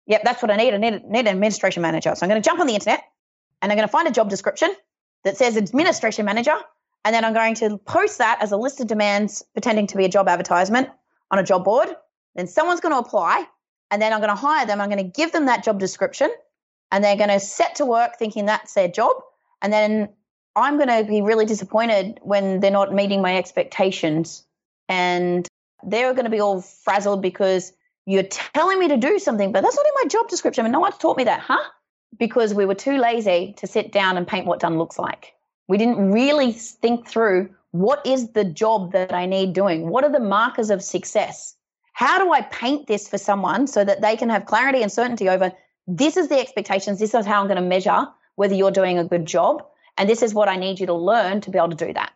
[0.06, 0.74] Yep, that's what I need.
[0.74, 2.14] I need, need an administration manager.
[2.14, 3.02] So I'm going to jump on the internet
[3.60, 4.74] and I'm going to find a job description
[5.24, 6.56] that says administration manager.
[7.04, 10.04] And then I'm going to post that as a list of demands pretending to be
[10.04, 10.88] a job advertisement
[11.30, 11.88] on a job board.
[12.34, 13.46] Then someone's going to apply
[13.90, 14.80] and then I'm going to hire them.
[14.80, 16.30] I'm going to give them that job description
[16.92, 19.16] and they're going to set to work thinking that's their job.
[19.62, 20.08] And then
[20.56, 24.44] I'm going to be really disappointed when they're not meeting my expectations.
[24.88, 25.46] And
[25.84, 27.72] they're going to be all frazzled because
[28.06, 30.64] you're telling me to do something, but that's not in my job description.
[30.64, 31.62] And no one's taught me that, huh?
[32.18, 35.34] Because we were too lazy to sit down and paint what done looks like.
[35.68, 39.88] We didn't really think through what is the job that I need doing?
[39.88, 41.54] What are the markers of success?
[41.92, 45.28] How do I paint this for someone so that they can have clarity and certainty
[45.28, 45.52] over
[45.86, 49.04] this is the expectations, this is how I'm going to measure whether you're doing a
[49.04, 49.64] good job,
[49.98, 52.12] and this is what I need you to learn to be able to do that.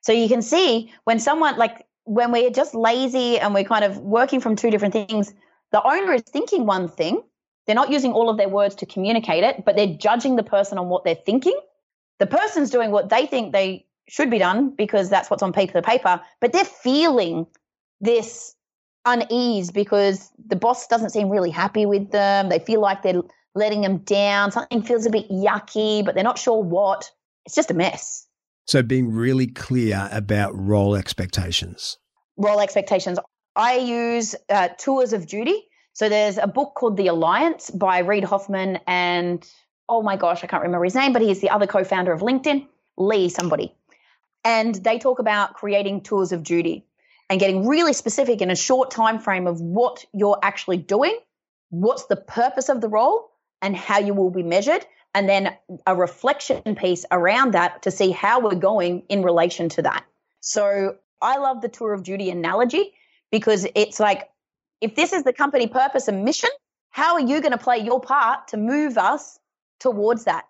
[0.00, 3.98] So you can see when someone like when we're just lazy and we're kind of
[3.98, 5.34] working from two different things,
[5.72, 7.20] the owner is thinking one thing.
[7.66, 10.78] They're not using all of their words to communicate it, but they're judging the person
[10.78, 11.58] on what they're thinking.
[12.20, 15.72] The person's doing what they think they should be done because that's what's on paper
[15.72, 17.46] to paper, but they're feeling
[18.00, 18.54] this
[19.06, 22.50] unease because the boss doesn't seem really happy with them.
[22.50, 23.22] They feel like they're
[23.54, 24.52] letting them down.
[24.52, 27.10] Something feels a bit yucky, but they're not sure what.
[27.46, 28.26] It's just a mess.
[28.66, 31.98] So, being really clear about role expectations.
[32.36, 33.18] Role expectations.
[33.54, 35.62] I use uh, tours of duty.
[35.92, 39.48] So, there's a book called The Alliance by Reid Hoffman and,
[39.88, 42.20] oh my gosh, I can't remember his name, but he's the other co founder of
[42.20, 42.66] LinkedIn,
[42.98, 43.72] Lee, somebody.
[44.44, 46.84] And they talk about creating tours of duty
[47.28, 51.18] and getting really specific in a short time frame of what you're actually doing,
[51.70, 53.30] what's the purpose of the role,
[53.62, 54.84] and how you will be measured,
[55.14, 59.82] and then a reflection piece around that to see how we're going in relation to
[59.82, 60.04] that.
[60.40, 62.92] So I love the tour of duty analogy
[63.30, 64.28] because it's like
[64.80, 66.50] if this is the company purpose and mission,
[66.90, 69.38] how are you going to play your part to move us
[69.80, 70.44] towards that?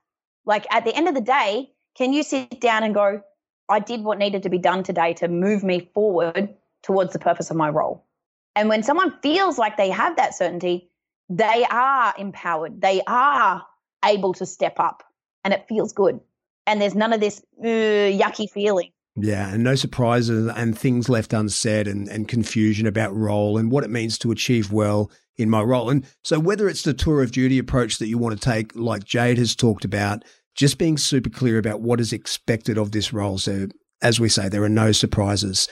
[0.45, 3.23] Like at the end of the day, can you sit down and go,
[3.69, 6.55] I did what needed to be done today to move me forward
[6.87, 8.07] towards the purpose of my role.
[8.55, 10.89] And when someone feels like they have that certainty,
[11.29, 12.81] they are empowered.
[12.81, 13.67] They are
[14.05, 15.03] able to step up
[15.45, 16.21] and it feels good.
[16.67, 18.91] And there's none of this uh, yucky feeling.
[19.19, 23.83] Yeah, and no surprises and things left unsaid and, and confusion about role and what
[23.83, 25.89] it means to achieve well in my role.
[25.89, 29.05] And so, whether it's the tour of duty approach that you want to take, like
[29.05, 30.23] Jade has talked about,
[30.55, 33.39] just being super clear about what is expected of this role.
[33.39, 33.69] So,
[34.03, 35.67] as we say, there are no surprises.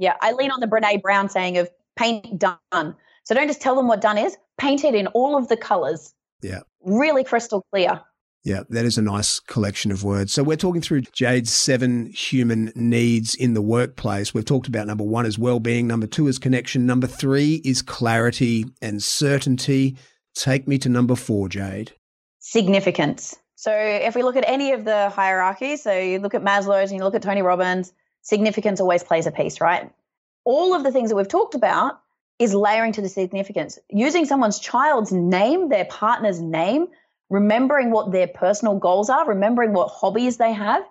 [0.00, 2.96] Yeah, I lean on the Brene Brown saying of paint done.
[3.24, 6.14] So don't just tell them what done is, paint it in all of the colors.
[6.40, 6.60] Yeah.
[6.82, 8.00] Really crystal clear.
[8.42, 10.32] Yeah, that is a nice collection of words.
[10.32, 14.32] So we're talking through Jade's seven human needs in the workplace.
[14.32, 18.64] We've talked about number one is well-being, number two is connection, number three is clarity
[18.80, 19.98] and certainty.
[20.34, 21.92] Take me to number four, Jade.
[22.38, 23.36] Significance.
[23.56, 26.98] So if we look at any of the hierarchies, so you look at Maslow's and
[26.98, 29.90] you look at Tony Robbins, significance always plays a piece, right?
[30.44, 32.00] All of the things that we've talked about
[32.38, 33.78] is layering to the significance.
[33.90, 36.86] Using someone's child's name, their partner's name,
[37.28, 40.82] remembering what their personal goals are, remembering what hobbies they have,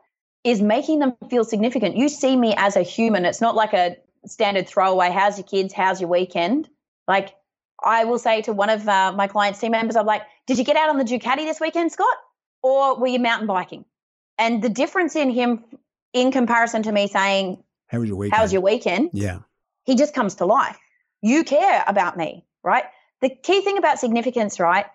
[0.44, 1.98] is making them feel significant.
[1.98, 3.26] You see me as a human.
[3.26, 6.70] It's not like a standard throwaway, how's your kids, how's your weekend?
[7.08, 7.36] Like,
[7.84, 10.64] I will say to one of uh, my clients' team members, I'm like, did you
[10.64, 12.16] get out on the Ducati this weekend, Scott?
[12.62, 13.86] Or were you mountain biking?
[14.38, 15.64] And the difference in him
[16.14, 18.36] in comparison to me saying, How was your weekend?
[18.36, 19.12] How was your weekend?
[19.14, 19.40] Yeah.
[19.84, 20.78] He just comes to life.
[21.22, 22.84] You care about me, right?
[23.22, 24.86] The key thing about significance, right,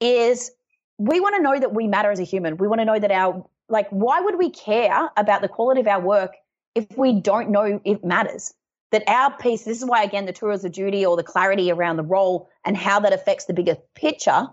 [0.00, 0.50] is
[0.98, 2.56] we want to know that we matter as a human.
[2.56, 5.88] We want to know that our, like, why would we care about the quality of
[5.88, 6.34] our work
[6.74, 8.54] if we don't know it matters?
[8.92, 11.96] That our piece, this is why, again, the tours of duty or the clarity around
[11.96, 14.46] the role and how that affects the bigger picture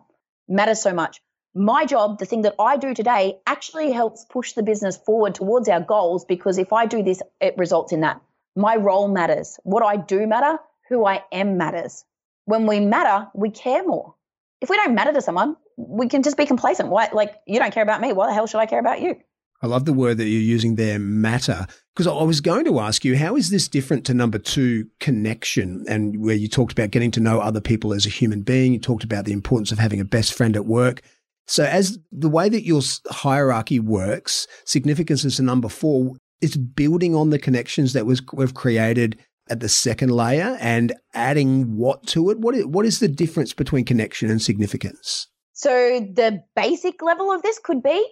[0.47, 1.21] matters so much
[1.53, 5.67] my job, the thing that I do today, actually helps push the business forward towards
[5.67, 8.21] our goals because if I do this, it results in that.
[8.55, 9.59] My role matters.
[9.63, 10.59] What I do matter.
[10.89, 12.03] Who I am matters.
[12.45, 14.15] When we matter, we care more.
[14.61, 16.89] If we don't matter to someone, we can just be complacent.
[16.89, 18.13] Why, like, you don't care about me.
[18.13, 19.15] Why the hell should I care about you?
[19.63, 23.05] I love the word that you're using there, matter, because I was going to ask
[23.05, 27.11] you, how is this different to number two, connection, and where you talked about getting
[27.11, 28.73] to know other people as a human being?
[28.73, 31.01] You talked about the importance of having a best friend at work.
[31.47, 36.15] So, as the way that your hierarchy works, significance is a number four.
[36.41, 41.75] It's building on the connections that was, we've created at the second layer and adding
[41.75, 42.39] what to it?
[42.39, 45.27] What is, what is the difference between connection and significance?
[45.53, 48.03] So the basic level of this could be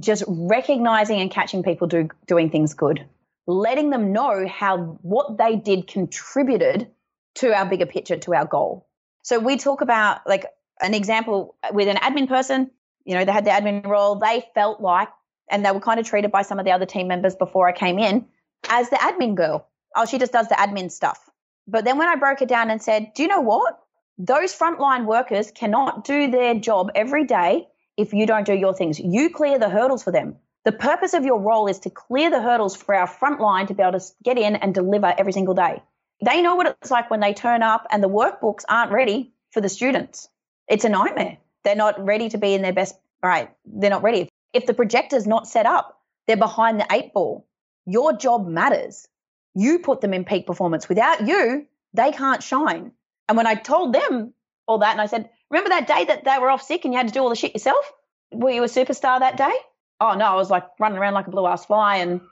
[0.00, 3.06] just recognizing and catching people do, doing things good,
[3.46, 6.90] letting them know how what they did contributed
[7.36, 8.86] to our bigger picture, to our goal.
[9.22, 10.46] So we talk about like
[10.80, 12.70] an example with an admin person,
[13.08, 15.08] you know, they had the admin role, they felt like,
[15.50, 17.72] and they were kind of treated by some of the other team members before I
[17.72, 18.26] came in
[18.68, 19.66] as the admin girl.
[19.96, 21.18] Oh, she just does the admin stuff.
[21.66, 23.78] But then when I broke it down and said, do you know what?
[24.18, 29.00] Those frontline workers cannot do their job every day if you don't do your things.
[29.00, 30.36] You clear the hurdles for them.
[30.66, 33.82] The purpose of your role is to clear the hurdles for our frontline to be
[33.82, 35.82] able to get in and deliver every single day.
[36.22, 39.62] They know what it's like when they turn up and the workbooks aren't ready for
[39.62, 40.28] the students.
[40.68, 41.38] It's a nightmare.
[41.68, 43.50] They're not ready to be in their best, right?
[43.66, 44.30] They're not ready.
[44.54, 47.46] If the projector's not set up, they're behind the eight ball.
[47.84, 49.06] Your job matters.
[49.54, 50.88] You put them in peak performance.
[50.88, 52.92] Without you, they can't shine.
[53.28, 54.32] And when I told them
[54.66, 56.98] all that, and I said, Remember that day that they were off sick and you
[56.98, 57.92] had to do all the shit yourself?
[58.32, 59.52] Were you a superstar that day?
[60.00, 62.22] Oh, no, I was like running around like a blue ass fly and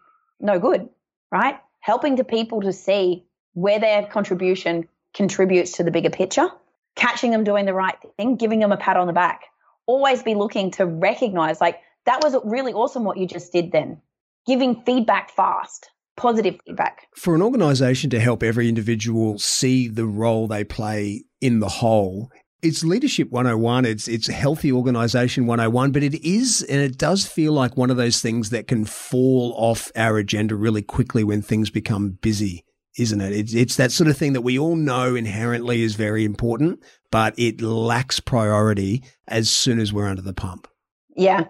[0.40, 0.88] no good,
[1.30, 1.60] right?
[1.80, 6.48] Helping the people to see where their contribution contributes to the bigger picture,
[6.96, 9.42] catching them doing the right thing, giving them a pat on the back.
[9.86, 14.00] Always be looking to recognize, like, that was really awesome what you just did then.
[14.46, 17.06] Giving feedback fast, positive feedback.
[17.14, 22.30] For an organization to help every individual see the role they play in the whole,
[22.62, 27.52] it's leadership 101 it's it's healthy organization 101 but it is and it does feel
[27.52, 31.68] like one of those things that can fall off our agenda really quickly when things
[31.68, 32.64] become busy
[32.98, 33.32] isn't it?
[33.32, 37.38] It's, it's that sort of thing that we all know inherently is very important but
[37.38, 40.68] it lacks priority as soon as we're under the pump.
[41.14, 41.44] Yeah.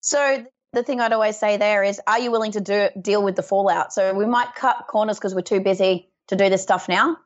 [0.00, 3.36] So the thing I'd always say there is are you willing to do deal with
[3.36, 3.92] the fallout?
[3.92, 7.18] So we might cut corners because we're too busy to do this stuff now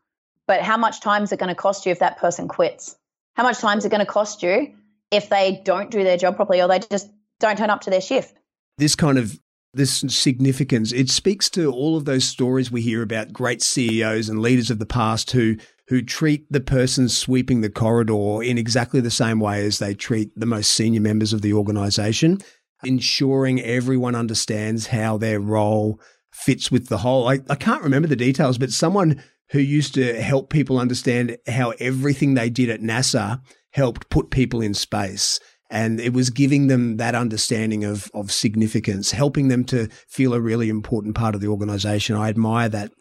[0.48, 2.96] but how much time is it going to cost you if that person quits?
[3.34, 4.74] How much time is it going to cost you
[5.12, 8.00] if they don't do their job properly or they just don't turn up to their
[8.00, 8.34] shift?
[8.78, 9.38] This kind of
[9.74, 14.40] this significance it speaks to all of those stories we hear about great CEOs and
[14.40, 15.56] leaders of the past who
[15.88, 20.30] who treat the person sweeping the corridor in exactly the same way as they treat
[20.38, 22.38] the most senior members of the organization,
[22.84, 25.98] ensuring everyone understands how their role
[26.30, 27.28] fits with the whole.
[27.28, 31.70] I, I can't remember the details, but someone who used to help people understand how
[31.80, 35.40] everything they did at NASA helped put people in space.
[35.70, 40.40] And it was giving them that understanding of, of significance, helping them to feel a
[40.40, 42.16] really important part of the organization.
[42.16, 42.92] I admire that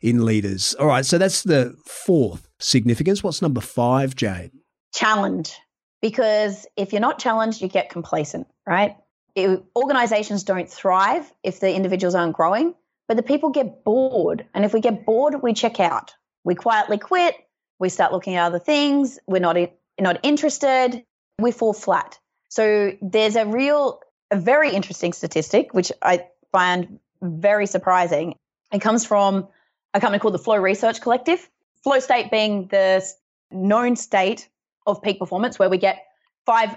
[0.00, 0.74] in leaders.
[0.74, 1.04] All right.
[1.04, 3.22] So that's the fourth significance.
[3.22, 4.52] What's number five, Jade?
[4.94, 5.52] Challenge.
[6.00, 8.96] Because if you're not challenged, you get complacent, right?
[9.34, 12.74] It, organizations don't thrive if the individuals aren't growing.
[13.06, 14.46] But the people get bored.
[14.54, 16.14] And if we get bored, we check out.
[16.42, 17.34] We quietly quit.
[17.78, 19.18] We start looking at other things.
[19.26, 19.56] We're not,
[20.00, 21.04] not interested.
[21.38, 22.18] We fall flat.
[22.48, 28.36] So there's a real, a very interesting statistic, which I find very surprising.
[28.72, 29.48] It comes from
[29.92, 31.48] a company called the Flow Research Collective.
[31.82, 33.04] Flow state being the
[33.50, 34.48] known state
[34.86, 36.04] of peak performance where we get
[36.46, 36.76] five,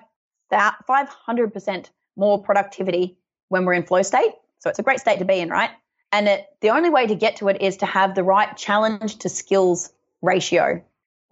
[0.51, 3.17] 500% more productivity
[3.49, 4.33] when we're in flow state.
[4.59, 5.69] So it's a great state to be in, right?
[6.11, 9.17] And it, the only way to get to it is to have the right challenge
[9.19, 9.91] to skills
[10.21, 10.81] ratio.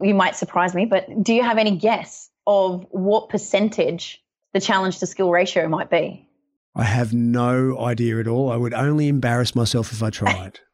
[0.01, 4.99] You might surprise me, but do you have any guess of what percentage the challenge
[4.99, 6.27] to skill ratio might be?
[6.75, 8.51] I have no idea at all.
[8.51, 10.59] I would only embarrass myself if I tried.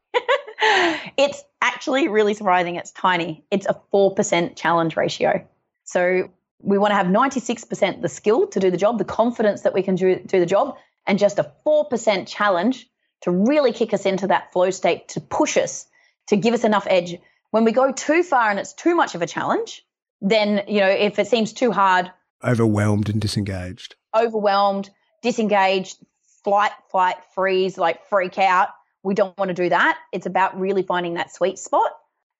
[1.16, 2.76] it's actually really surprising.
[2.76, 3.44] It's tiny.
[3.50, 5.46] It's a 4% challenge ratio.
[5.84, 6.30] So
[6.60, 9.82] we want to have 96% the skill to do the job, the confidence that we
[9.82, 12.88] can do, do the job, and just a 4% challenge
[13.22, 15.86] to really kick us into that flow state, to push us,
[16.28, 17.18] to give us enough edge.
[17.50, 19.84] When we go too far and it's too much of a challenge,
[20.22, 22.10] then, you know, if it seems too hard,
[22.44, 24.88] overwhelmed and disengaged, overwhelmed,
[25.20, 25.98] disengaged,
[26.44, 28.68] flight, flight, freeze, like freak out.
[29.02, 29.98] We don't want to do that.
[30.12, 31.90] It's about really finding that sweet spot,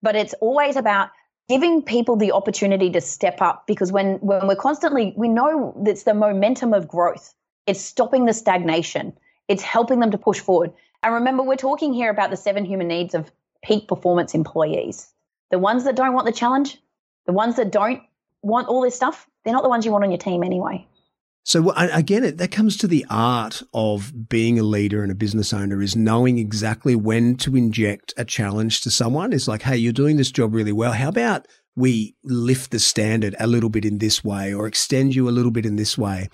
[0.01, 1.11] but it's always about
[1.49, 6.05] giving people the opportunity to step up because when when we're constantly we know it's
[6.05, 7.35] the momentum of growth.
[7.67, 9.13] It's stopping the stagnation.
[9.49, 10.73] It's helping them to push forward.
[11.03, 13.33] And remember, we're talking here about the seven human needs of
[13.65, 15.09] peak performance employees.
[15.51, 16.79] The ones that don't want the challenge,
[17.27, 18.03] the ones that don't
[18.43, 20.87] want all this stuff, they're not the ones you want on your team anyway.
[21.45, 25.83] So again, that comes to the art of being a leader and a business owner
[25.83, 29.33] is knowing exactly when to inject a challenge to someone.
[29.33, 30.93] It's like, hey, you're doing this job really well.
[30.93, 35.29] How about we lift the standard a little bit in this way or extend you
[35.29, 36.29] a little bit in this way?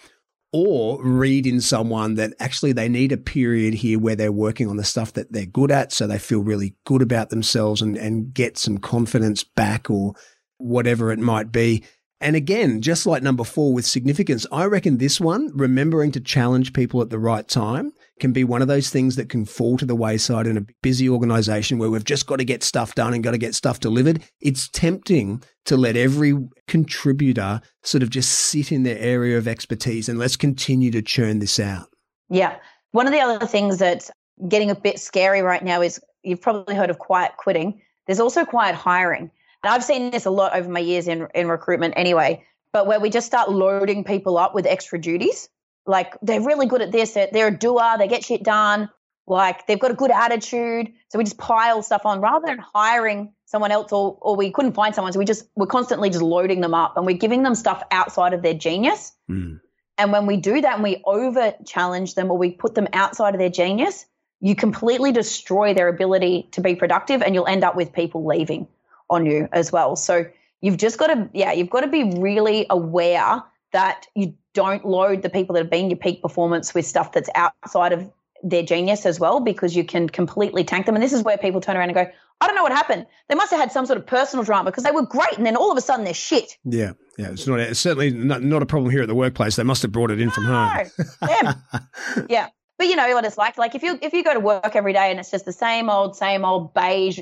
[0.53, 4.77] or read in someone that actually they need a period here where they're working on
[4.77, 5.93] the stuff that they're good at.
[5.93, 10.15] So they feel really good about themselves and, and get some confidence back or
[10.59, 11.85] whatever it might be.
[12.21, 16.73] And again, just like number four with significance, I reckon this one, remembering to challenge
[16.73, 19.87] people at the right time, can be one of those things that can fall to
[19.87, 23.23] the wayside in a busy organization where we've just got to get stuff done and
[23.23, 24.25] got to get stuff delivered.
[24.41, 26.35] It's tempting to let every
[26.67, 31.39] contributor sort of just sit in their area of expertise and let's continue to churn
[31.39, 31.87] this out.
[32.29, 32.57] Yeah.
[32.91, 34.11] One of the other things that's
[34.49, 37.81] getting a bit scary right now is you've probably heard of quiet quitting.
[38.07, 39.31] There's also quiet hiring.
[39.63, 43.01] And I've seen this a lot over my years in, in recruitment anyway, but where
[43.01, 45.49] we just start loading people up with extra duties.
[45.87, 48.91] Like they're really good at this, they're, they're a doer, they get shit done,
[49.27, 50.93] like they've got a good attitude.
[51.09, 54.75] So we just pile stuff on rather than hiring someone else or, or we couldn't
[54.75, 55.13] find someone.
[55.13, 58.35] So we just, we're constantly just loading them up and we're giving them stuff outside
[58.35, 59.13] of their genius.
[59.31, 59.61] Mm.
[59.97, 63.35] And when we do that and we over challenge them or we put them outside
[63.35, 64.07] of their genius,
[64.41, 68.69] you completely destroy their ability to be productive and you'll end up with people leaving
[69.11, 69.97] on you as well.
[69.97, 70.27] So
[70.61, 73.43] you've just got to, yeah, you've got to be really aware
[73.73, 77.29] that you don't load the people that have been your peak performance with stuff that's
[77.35, 78.11] outside of
[78.43, 80.95] their genius as well, because you can completely tank them.
[80.95, 82.07] And this is where people turn around and go,
[82.41, 83.07] I don't know what happened.
[83.29, 85.57] They must have had some sort of personal drama because they were great, and then
[85.57, 86.57] all of a sudden they're shit.
[86.65, 87.31] Yeah, yeah.
[87.31, 89.57] It's not it's certainly not, not a problem here at the workplace.
[89.57, 90.87] They must have brought it in no, from home.
[91.23, 91.55] yeah,
[92.29, 92.49] yeah.
[92.79, 93.59] But you know what it's like.
[93.59, 95.91] Like if you if you go to work every day and it's just the same
[95.91, 97.19] old, same old beige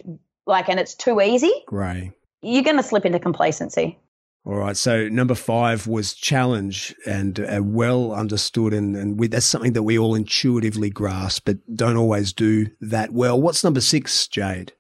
[0.47, 3.99] like, and it's too easy, grey, you're going to slip into complacency.
[4.47, 4.77] All right.
[4.77, 9.83] So number five was challenge and uh, well understood, and and we, that's something that
[9.83, 13.41] we all intuitively grasp, but don't always do that well.
[13.41, 14.73] What's number six, Jade?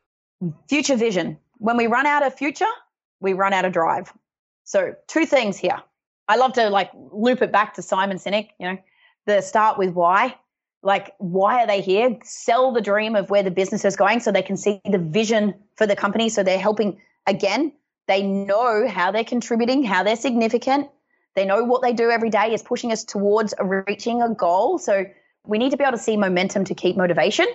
[0.69, 1.37] Future vision.
[1.59, 2.64] When we run out of future,
[3.21, 4.12] we run out of drive.
[4.62, 5.83] So two things here.
[6.29, 8.51] I love to like loop it back to Simon Sinek.
[8.61, 8.79] You know,
[9.27, 10.37] the start with why
[10.87, 12.16] like why are they here?
[12.22, 15.55] Sell the dream of where the business is going so they can see the vision
[15.74, 16.28] for the company.
[16.28, 17.72] So they're helping again
[18.07, 20.89] they know how they're contributing how they're significant.
[21.34, 24.78] They know what they do every day is pushing us towards reaching a goal.
[24.78, 25.05] So
[25.45, 27.47] we need to be able to see momentum to keep motivation.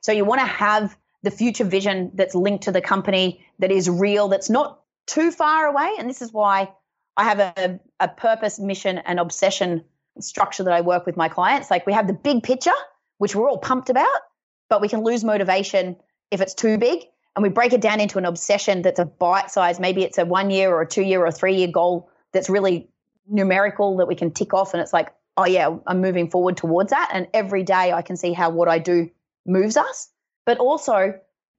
[0.00, 3.90] So you want to have the future vision that's linked to the company that is
[3.90, 5.90] real that's not too far away.
[5.98, 6.72] And this is why
[7.18, 9.84] i have a, a purpose mission and obsession
[10.20, 11.70] structure that I work with my clients.
[11.70, 12.70] Like we have the big picture,
[13.18, 14.20] which we're all pumped about,
[14.68, 15.96] but we can lose motivation
[16.30, 17.04] if it's too big.
[17.36, 19.78] And we break it down into an obsession that's a bite size.
[19.78, 22.88] Maybe it's a one year or a two year or three year goal that's really
[23.28, 24.74] numerical that we can tick off.
[24.74, 27.10] And it's like, oh, yeah, I'm moving forward towards that.
[27.12, 29.08] And every day I can see how what I do
[29.46, 30.08] moves us.
[30.44, 31.14] But also,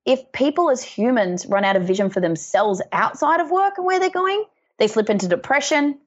[0.06, 4.00] if people as humans run out of vision for themselves outside of work and where
[4.00, 4.44] they're going,
[4.80, 6.00] they slip into depression,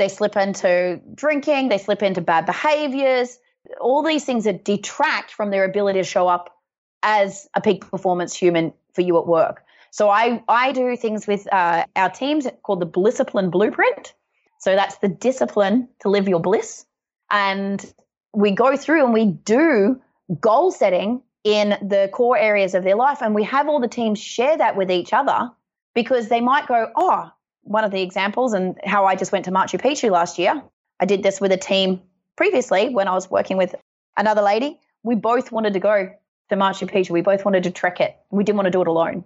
[0.00, 3.38] they slip into drinking, they slip into bad behaviors,
[3.80, 6.56] all these things that detract from their ability to show up
[7.02, 9.62] as a peak performance human for you at work.
[9.90, 14.14] So I, I do things with uh, our teams called the Blisscipline Blueprint.
[14.58, 16.86] So that's the discipline to live your bliss.
[17.30, 17.84] And
[18.32, 20.00] we go through and we do
[20.40, 23.20] goal setting in the core areas of their life.
[23.20, 25.50] And we have all the teams share that with each other
[25.94, 27.30] because they might go, oh,
[27.62, 30.62] one of the examples and how I just went to Machu Picchu last year.
[30.98, 32.00] I did this with a team
[32.36, 33.74] previously when I was working with
[34.16, 34.78] another lady.
[35.02, 36.10] We both wanted to go
[36.50, 37.10] to Machu Picchu.
[37.10, 38.16] We both wanted to trek it.
[38.30, 39.24] We didn't want to do it alone.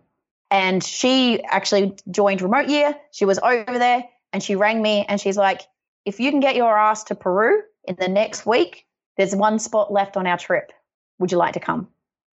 [0.50, 2.94] And she actually joined remote year.
[3.12, 5.62] She was over there and she rang me and she's like,
[6.04, 9.92] if you can get your ass to Peru in the next week, there's one spot
[9.92, 10.70] left on our trip.
[11.18, 11.88] Would you like to come?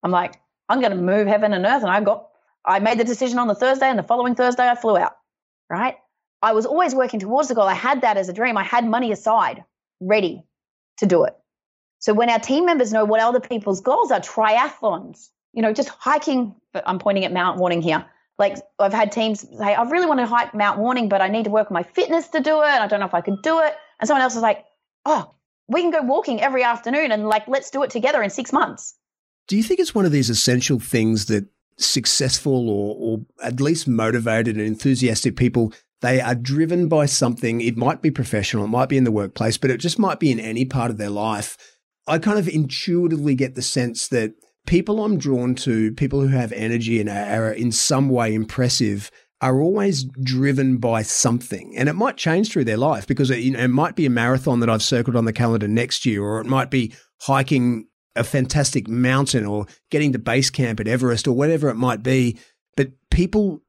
[0.03, 0.39] I'm like,
[0.69, 1.81] I'm going to move heaven and earth.
[1.81, 2.29] And I got,
[2.65, 5.17] I made the decision on the Thursday and the following Thursday I flew out
[5.69, 5.95] right?
[6.41, 7.67] I was always working towards the goal.
[7.67, 8.57] I had that as a dream.
[8.57, 9.63] I had money aside,
[9.99, 10.43] ready
[10.97, 11.35] to do it.
[11.99, 15.89] So when our team members know what other people's goals are, triathlons, you know, just
[15.89, 18.05] hiking, I'm pointing at Mount Warning here.
[18.37, 21.45] Like I've had teams say, I really want to hike Mount Warning, but I need
[21.45, 22.65] to work on my fitness to do it.
[22.65, 23.75] I don't know if I could do it.
[23.99, 24.63] And someone else is like,
[25.05, 25.33] oh,
[25.67, 28.93] we can go walking every afternoon and like, let's do it together in six months.
[29.47, 31.47] Do you think it's one of these essential things that
[31.77, 37.61] successful or, or at least motivated and enthusiastic people they are driven by something.
[37.61, 40.31] It might be professional, it might be in the workplace, but it just might be
[40.31, 41.57] in any part of their life.
[42.05, 44.33] I kind of intuitively get the sense that
[44.65, 49.11] people I'm drawn to, people who have energy and are in some way impressive,
[49.41, 51.75] are always driven by something.
[51.75, 54.09] And it might change through their life because it, you know, it might be a
[54.09, 57.87] marathon that I've circled on the calendar next year, or it might be hiking
[58.17, 62.37] a fantastic mountain or getting to base camp at Everest or whatever it might be.
[62.75, 63.61] But people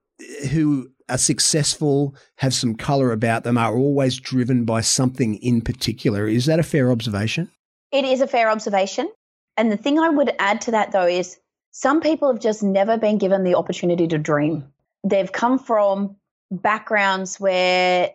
[0.50, 6.26] who are successful, have some color about them, are always driven by something in particular.
[6.28, 7.50] Is that a fair observation?
[7.90, 9.10] It is a fair observation.
[9.56, 11.38] And the thing I would add to that, though, is
[11.70, 14.72] some people have just never been given the opportunity to dream.
[15.04, 16.16] They've come from
[16.50, 18.10] backgrounds where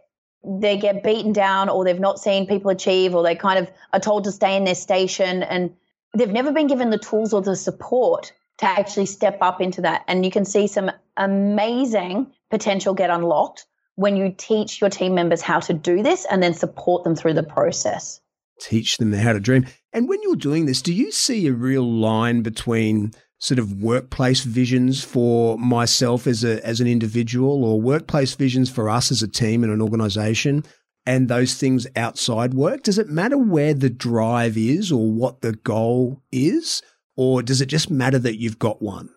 [0.45, 3.99] they get beaten down or they've not seen people achieve or they kind of are
[3.99, 5.73] told to stay in their station and
[6.15, 10.03] they've never been given the tools or the support to actually step up into that.
[10.07, 15.41] And you can see some amazing potential get unlocked when you teach your team members
[15.41, 18.19] how to do this and then support them through the process.
[18.59, 19.65] Teach them how to dream.
[19.91, 24.43] And when you're doing this, do you see a real line between sort of workplace
[24.43, 29.27] visions for myself as a as an individual or workplace visions for us as a
[29.27, 30.63] team and an organization
[31.05, 32.83] and those things outside work?
[32.83, 36.81] Does it matter where the drive is or what the goal is?
[37.15, 39.09] Or does it just matter that you've got one?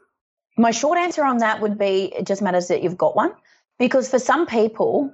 [0.59, 3.33] My short answer on that would be it just matters that you've got one.
[3.79, 5.13] Because for some people,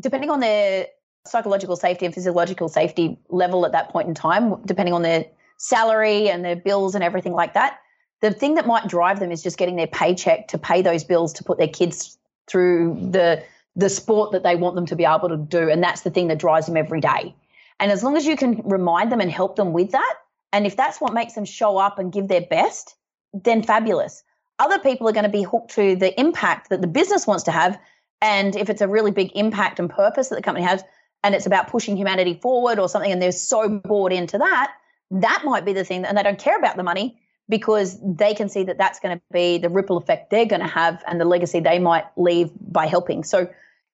[0.00, 0.86] depending on their
[1.26, 5.26] psychological safety and physiological safety level at that point in time, depending on their
[5.58, 7.78] salary and their bills and everything like that,
[8.20, 11.32] the thing that might drive them is just getting their paycheck to pay those bills
[11.34, 13.42] to put their kids through the
[13.78, 16.28] the sport that they want them to be able to do and that's the thing
[16.28, 17.34] that drives them every day
[17.80, 20.14] and as long as you can remind them and help them with that
[20.52, 22.96] and if that's what makes them show up and give their best,
[23.32, 24.22] then fabulous.
[24.58, 27.50] Other people are going to be hooked to the impact that the business wants to
[27.50, 27.78] have.
[28.20, 30.82] And if it's a really big impact and purpose that the company has,
[31.22, 34.72] and it's about pushing humanity forward or something, and they're so bought into that,
[35.10, 36.04] that might be the thing.
[36.04, 39.22] And they don't care about the money because they can see that that's going to
[39.32, 42.86] be the ripple effect they're going to have and the legacy they might leave by
[42.86, 43.24] helping.
[43.24, 43.48] So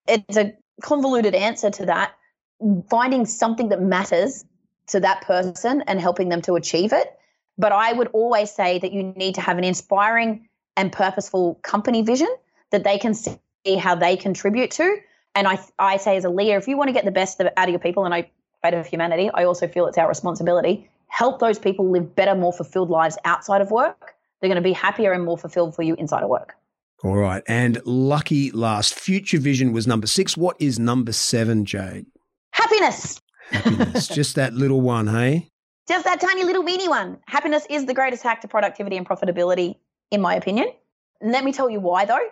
[0.07, 2.15] it's a convoluted answer to that.
[2.89, 4.45] Finding something that matters
[4.89, 7.19] to that person and helping them to achieve it.
[7.57, 12.03] But I would always say that you need to have an inspiring and purposeful company
[12.03, 12.29] vision
[12.71, 13.39] that they can see
[13.79, 14.97] how they contribute to.
[15.35, 17.53] And I, I say as a leader, if you want to get the best out
[17.57, 18.31] of your people, and I
[18.63, 20.89] fate of humanity, I also feel it's our responsibility.
[21.09, 24.15] Help those people live better, more fulfilled lives outside of work.
[24.41, 26.57] They're going to be happier and more fulfilled for you inside of work.
[27.03, 27.43] All right.
[27.49, 30.37] And lucky last, future vision was number six.
[30.37, 32.07] What is number seven, Jade?
[32.53, 33.21] Happiness.
[33.51, 34.09] Happiness.
[34.15, 35.51] Just that little one, hey?
[35.87, 37.19] Just that tiny little weeny one.
[37.27, 39.77] Happiness is the greatest hack to productivity and profitability,
[40.11, 40.69] in my opinion.
[41.21, 42.27] let me tell you why, though.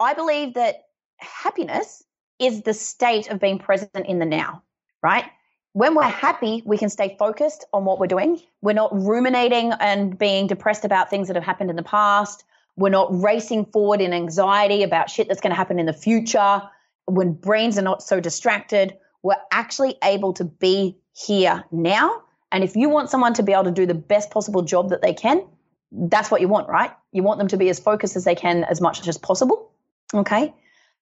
[0.00, 0.84] I believe that
[1.18, 2.04] happiness
[2.38, 4.62] is the state of being present in the now,
[5.02, 5.24] right?
[5.72, 8.40] When we're happy, we can stay focused on what we're doing.
[8.60, 12.44] We're not ruminating and being depressed about things that have happened in the past.
[12.80, 16.62] We're not racing forward in anxiety about shit that's going to happen in the future.
[17.04, 22.22] When brains are not so distracted, we're actually able to be here now.
[22.50, 25.02] And if you want someone to be able to do the best possible job that
[25.02, 25.46] they can,
[25.92, 26.90] that's what you want, right?
[27.12, 29.72] You want them to be as focused as they can as much as possible.
[30.14, 30.54] Okay.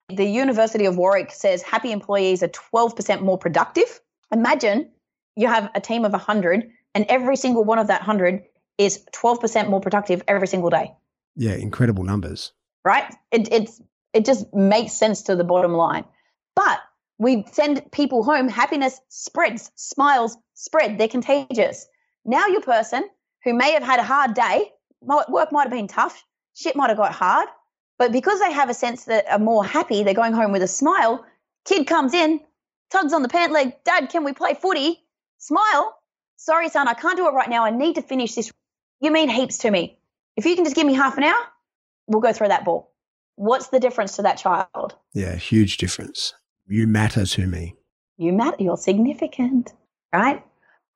[0.09, 4.01] The University of Warwick says happy employees are 12% more productive.
[4.33, 4.91] Imagine
[5.37, 8.43] you have a team of 100 and every single one of that 100
[8.77, 10.91] is 12% more productive every single day.
[11.39, 12.51] Yeah, incredible numbers.
[12.83, 13.15] Right?
[13.31, 13.81] It, it's,
[14.13, 16.03] it just makes sense to the bottom line.
[16.53, 16.81] But
[17.17, 18.49] we send people home.
[18.49, 20.97] Happiness spreads, smiles spread.
[20.97, 21.87] They're contagious.
[22.25, 23.07] Now, your person
[23.45, 26.25] who may have had a hard day, work might have been tough,
[26.55, 27.47] shit might have got hard,
[27.97, 30.67] but because they have a sense that are more happy, they're going home with a
[30.67, 31.25] smile.
[31.63, 32.41] Kid comes in,
[32.91, 35.05] tugs on the pant leg, Dad, can we play footy?
[35.37, 35.95] Smile.
[36.35, 37.63] Sorry, son, I can't do it right now.
[37.63, 38.51] I need to finish this.
[38.99, 39.98] You mean heaps to me.
[40.35, 41.41] If you can just give me half an hour,
[42.07, 42.91] we'll go throw that ball.
[43.35, 44.95] What's the difference to that child?
[45.13, 46.33] Yeah, huge difference
[46.69, 47.75] you matter to me.
[48.17, 48.57] You matter.
[48.59, 49.73] You're significant,
[50.13, 50.43] right?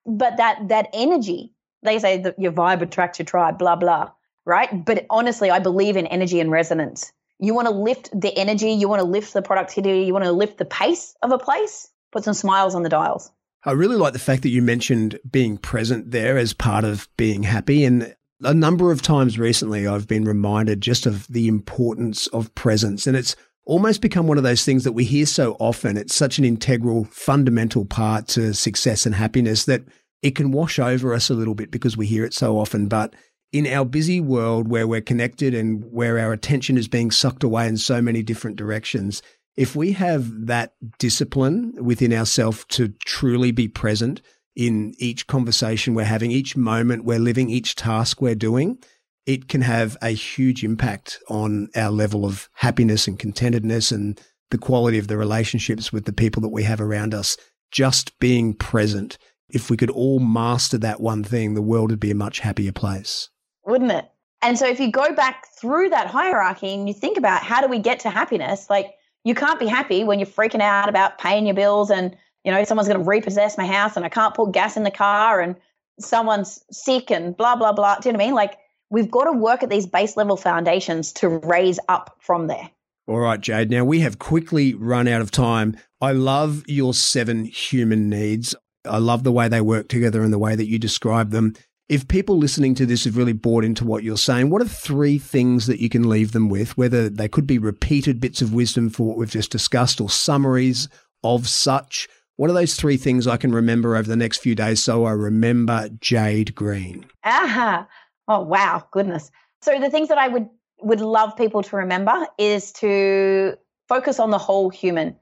[0.05, 4.11] But that that energy, they say that your vibe attracts your tribe, blah blah,
[4.45, 4.85] right?
[4.85, 7.11] But honestly, I believe in energy and resonance.
[7.39, 10.31] You want to lift the energy, you want to lift the productivity, you want to
[10.31, 11.89] lift the pace of a place.
[12.11, 13.31] Put some smiles on the dials.
[13.65, 17.43] I really like the fact that you mentioned being present there as part of being
[17.43, 17.85] happy.
[17.85, 23.07] And a number of times recently, I've been reminded just of the importance of presence.
[23.07, 23.35] And it's
[23.65, 25.97] almost become one of those things that we hear so often.
[25.97, 29.83] It's such an integral, fundamental part to success and happiness that
[30.21, 32.87] it can wash over us a little bit because we hear it so often.
[32.87, 33.15] But
[33.51, 37.67] in our busy world where we're connected and where our attention is being sucked away
[37.67, 39.21] in so many different directions,
[39.55, 44.21] if we have that discipline within ourselves to truly be present
[44.55, 48.77] in each conversation we're having, each moment we're living, each task we're doing,
[49.25, 54.57] it can have a huge impact on our level of happiness and contentedness and the
[54.57, 57.37] quality of the relationships with the people that we have around us.
[57.71, 59.17] Just being present.
[59.49, 62.71] If we could all master that one thing, the world would be a much happier
[62.71, 63.29] place.
[63.65, 64.09] Wouldn't it?
[64.41, 67.67] And so if you go back through that hierarchy and you think about how do
[67.67, 68.93] we get to happiness, like
[69.23, 72.63] You can't be happy when you're freaking out about paying your bills and, you know,
[72.63, 75.55] someone's going to repossess my house and I can't put gas in the car and
[75.99, 77.95] someone's sick and blah, blah, blah.
[77.95, 78.35] Do you know what I mean?
[78.35, 78.57] Like,
[78.89, 82.69] we've got to work at these base level foundations to raise up from there.
[83.07, 83.69] All right, Jade.
[83.69, 85.75] Now we have quickly run out of time.
[85.99, 88.55] I love your seven human needs.
[88.85, 91.53] I love the way they work together and the way that you describe them.
[91.89, 95.17] If people listening to this have really bought into what you're saying, what are three
[95.17, 96.77] things that you can leave them with?
[96.77, 100.87] Whether they could be repeated bits of wisdom for what we've just discussed or summaries
[101.23, 102.07] of such.
[102.35, 105.11] What are those three things I can remember over the next few days so I
[105.11, 107.05] remember Jade Green?
[107.23, 107.87] Aha.
[108.27, 108.87] Oh, wow.
[108.91, 109.29] Goodness.
[109.61, 110.49] So, the things that I would,
[110.81, 113.55] would love people to remember is to
[113.87, 115.15] focus on the whole human.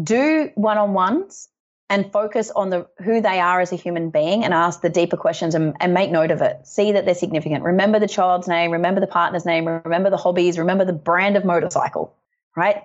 [0.00, 1.48] Do one on ones
[1.88, 5.16] and focus on the who they are as a human being and ask the deeper
[5.16, 6.66] questions and, and make note of it.
[6.66, 7.64] See that they're significant.
[7.64, 11.46] Remember the child's name, remember the partner's name, remember the hobbies, remember the brand of
[11.46, 12.14] motorcycle,
[12.54, 12.82] right?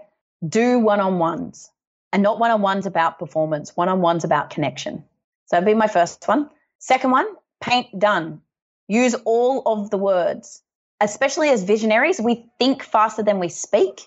[0.47, 1.69] Do one on ones
[2.13, 5.03] and not one on ones about performance, one on ones about connection.
[5.47, 6.49] So that'd be my first one.
[6.77, 7.27] Second one,
[7.59, 8.39] paint done.
[8.87, 10.61] Use all of the words.
[11.01, 14.01] Especially as visionaries, we think faster than we speak.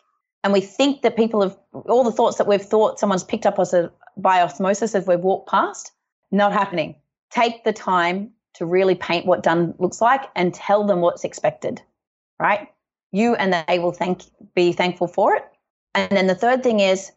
[0.45, 3.59] And we think that people have all the thoughts that we've thought someone's picked up
[3.59, 5.93] as a, uh, by osmosis as we've walked past,
[6.31, 6.95] not happening.
[7.31, 11.83] Take the time to really paint what done looks like and tell them what's expected,
[12.39, 12.69] right?
[13.13, 14.23] You and they will thank
[14.55, 15.45] be thankful for it.
[15.95, 17.11] And then the third thing is,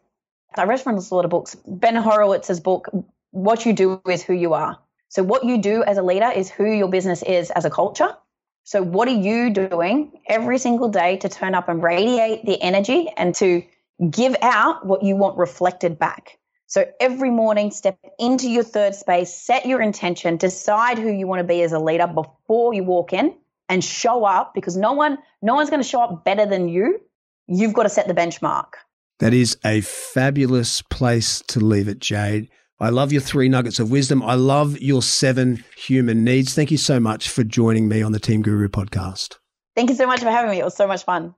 [0.56, 1.56] I from a lot of books.
[1.66, 2.88] Ben Horowitz's book,
[3.30, 4.78] "What You Do Is Who You Are."
[5.08, 8.16] So what you do as a leader is who your business is as a culture.
[8.64, 13.08] So what are you doing every single day to turn up and radiate the energy
[13.16, 13.64] and to
[14.08, 16.38] give out what you want reflected back?
[16.66, 21.40] So every morning, step into your third space, set your intention, decide who you want
[21.40, 23.34] to be as a leader before you walk in
[23.68, 27.00] and show up because no one no one's going to show up better than you.
[27.48, 28.74] You've got to set the benchmark.
[29.20, 32.48] That is a fabulous place to leave it, Jade.
[32.80, 34.22] I love your three nuggets of wisdom.
[34.22, 36.54] I love your seven human needs.
[36.54, 39.36] Thank you so much for joining me on the Team Guru podcast.
[39.76, 40.58] Thank you so much for having me.
[40.58, 41.34] It was so much fun.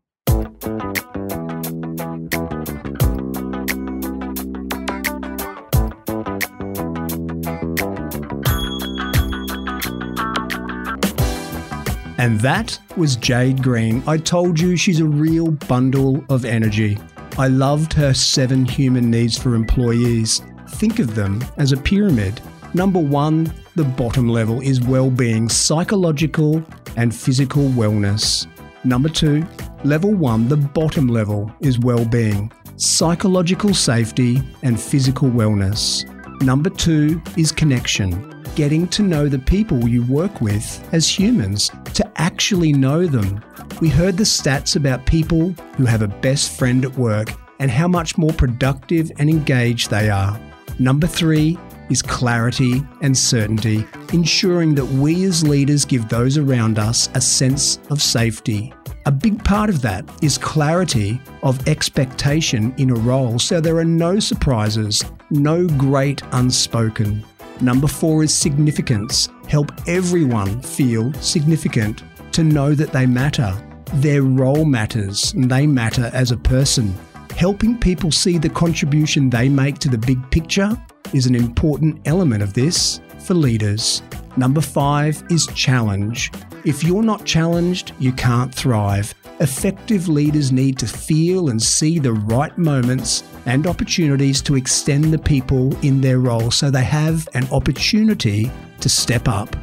[12.16, 14.04] And that was Jade Green.
[14.06, 16.96] I told you she's a real bundle of energy.
[17.38, 20.42] I loved her seven human needs for employees.
[20.68, 22.40] Think of them as a pyramid.
[22.74, 26.62] Number one, the bottom level is well being, psychological
[26.96, 28.46] and physical wellness.
[28.84, 29.46] Number two,
[29.82, 36.04] level one, the bottom level is well being, psychological safety and physical wellness.
[36.42, 42.10] Number two is connection getting to know the people you work with as humans, to
[42.16, 43.42] actually know them.
[43.80, 47.88] We heard the stats about people who have a best friend at work and how
[47.88, 50.38] much more productive and engaged they are.
[50.78, 51.58] Number three
[51.90, 57.78] is clarity and certainty, ensuring that we as leaders give those around us a sense
[57.90, 58.72] of safety.
[59.04, 63.84] A big part of that is clarity of expectation in a role so there are
[63.84, 67.24] no surprises, no great unspoken.
[67.60, 69.28] Number four is significance.
[69.48, 73.54] Help everyone feel significant, to know that they matter.
[73.94, 76.94] Their role matters, and they matter as a person.
[77.36, 80.76] Helping people see the contribution they make to the big picture
[81.12, 84.02] is an important element of this for leaders.
[84.36, 86.30] Number five is challenge.
[86.64, 89.14] If you're not challenged, you can't thrive.
[89.40, 95.18] Effective leaders need to feel and see the right moments and opportunities to extend the
[95.18, 99.54] people in their role so they have an opportunity to step up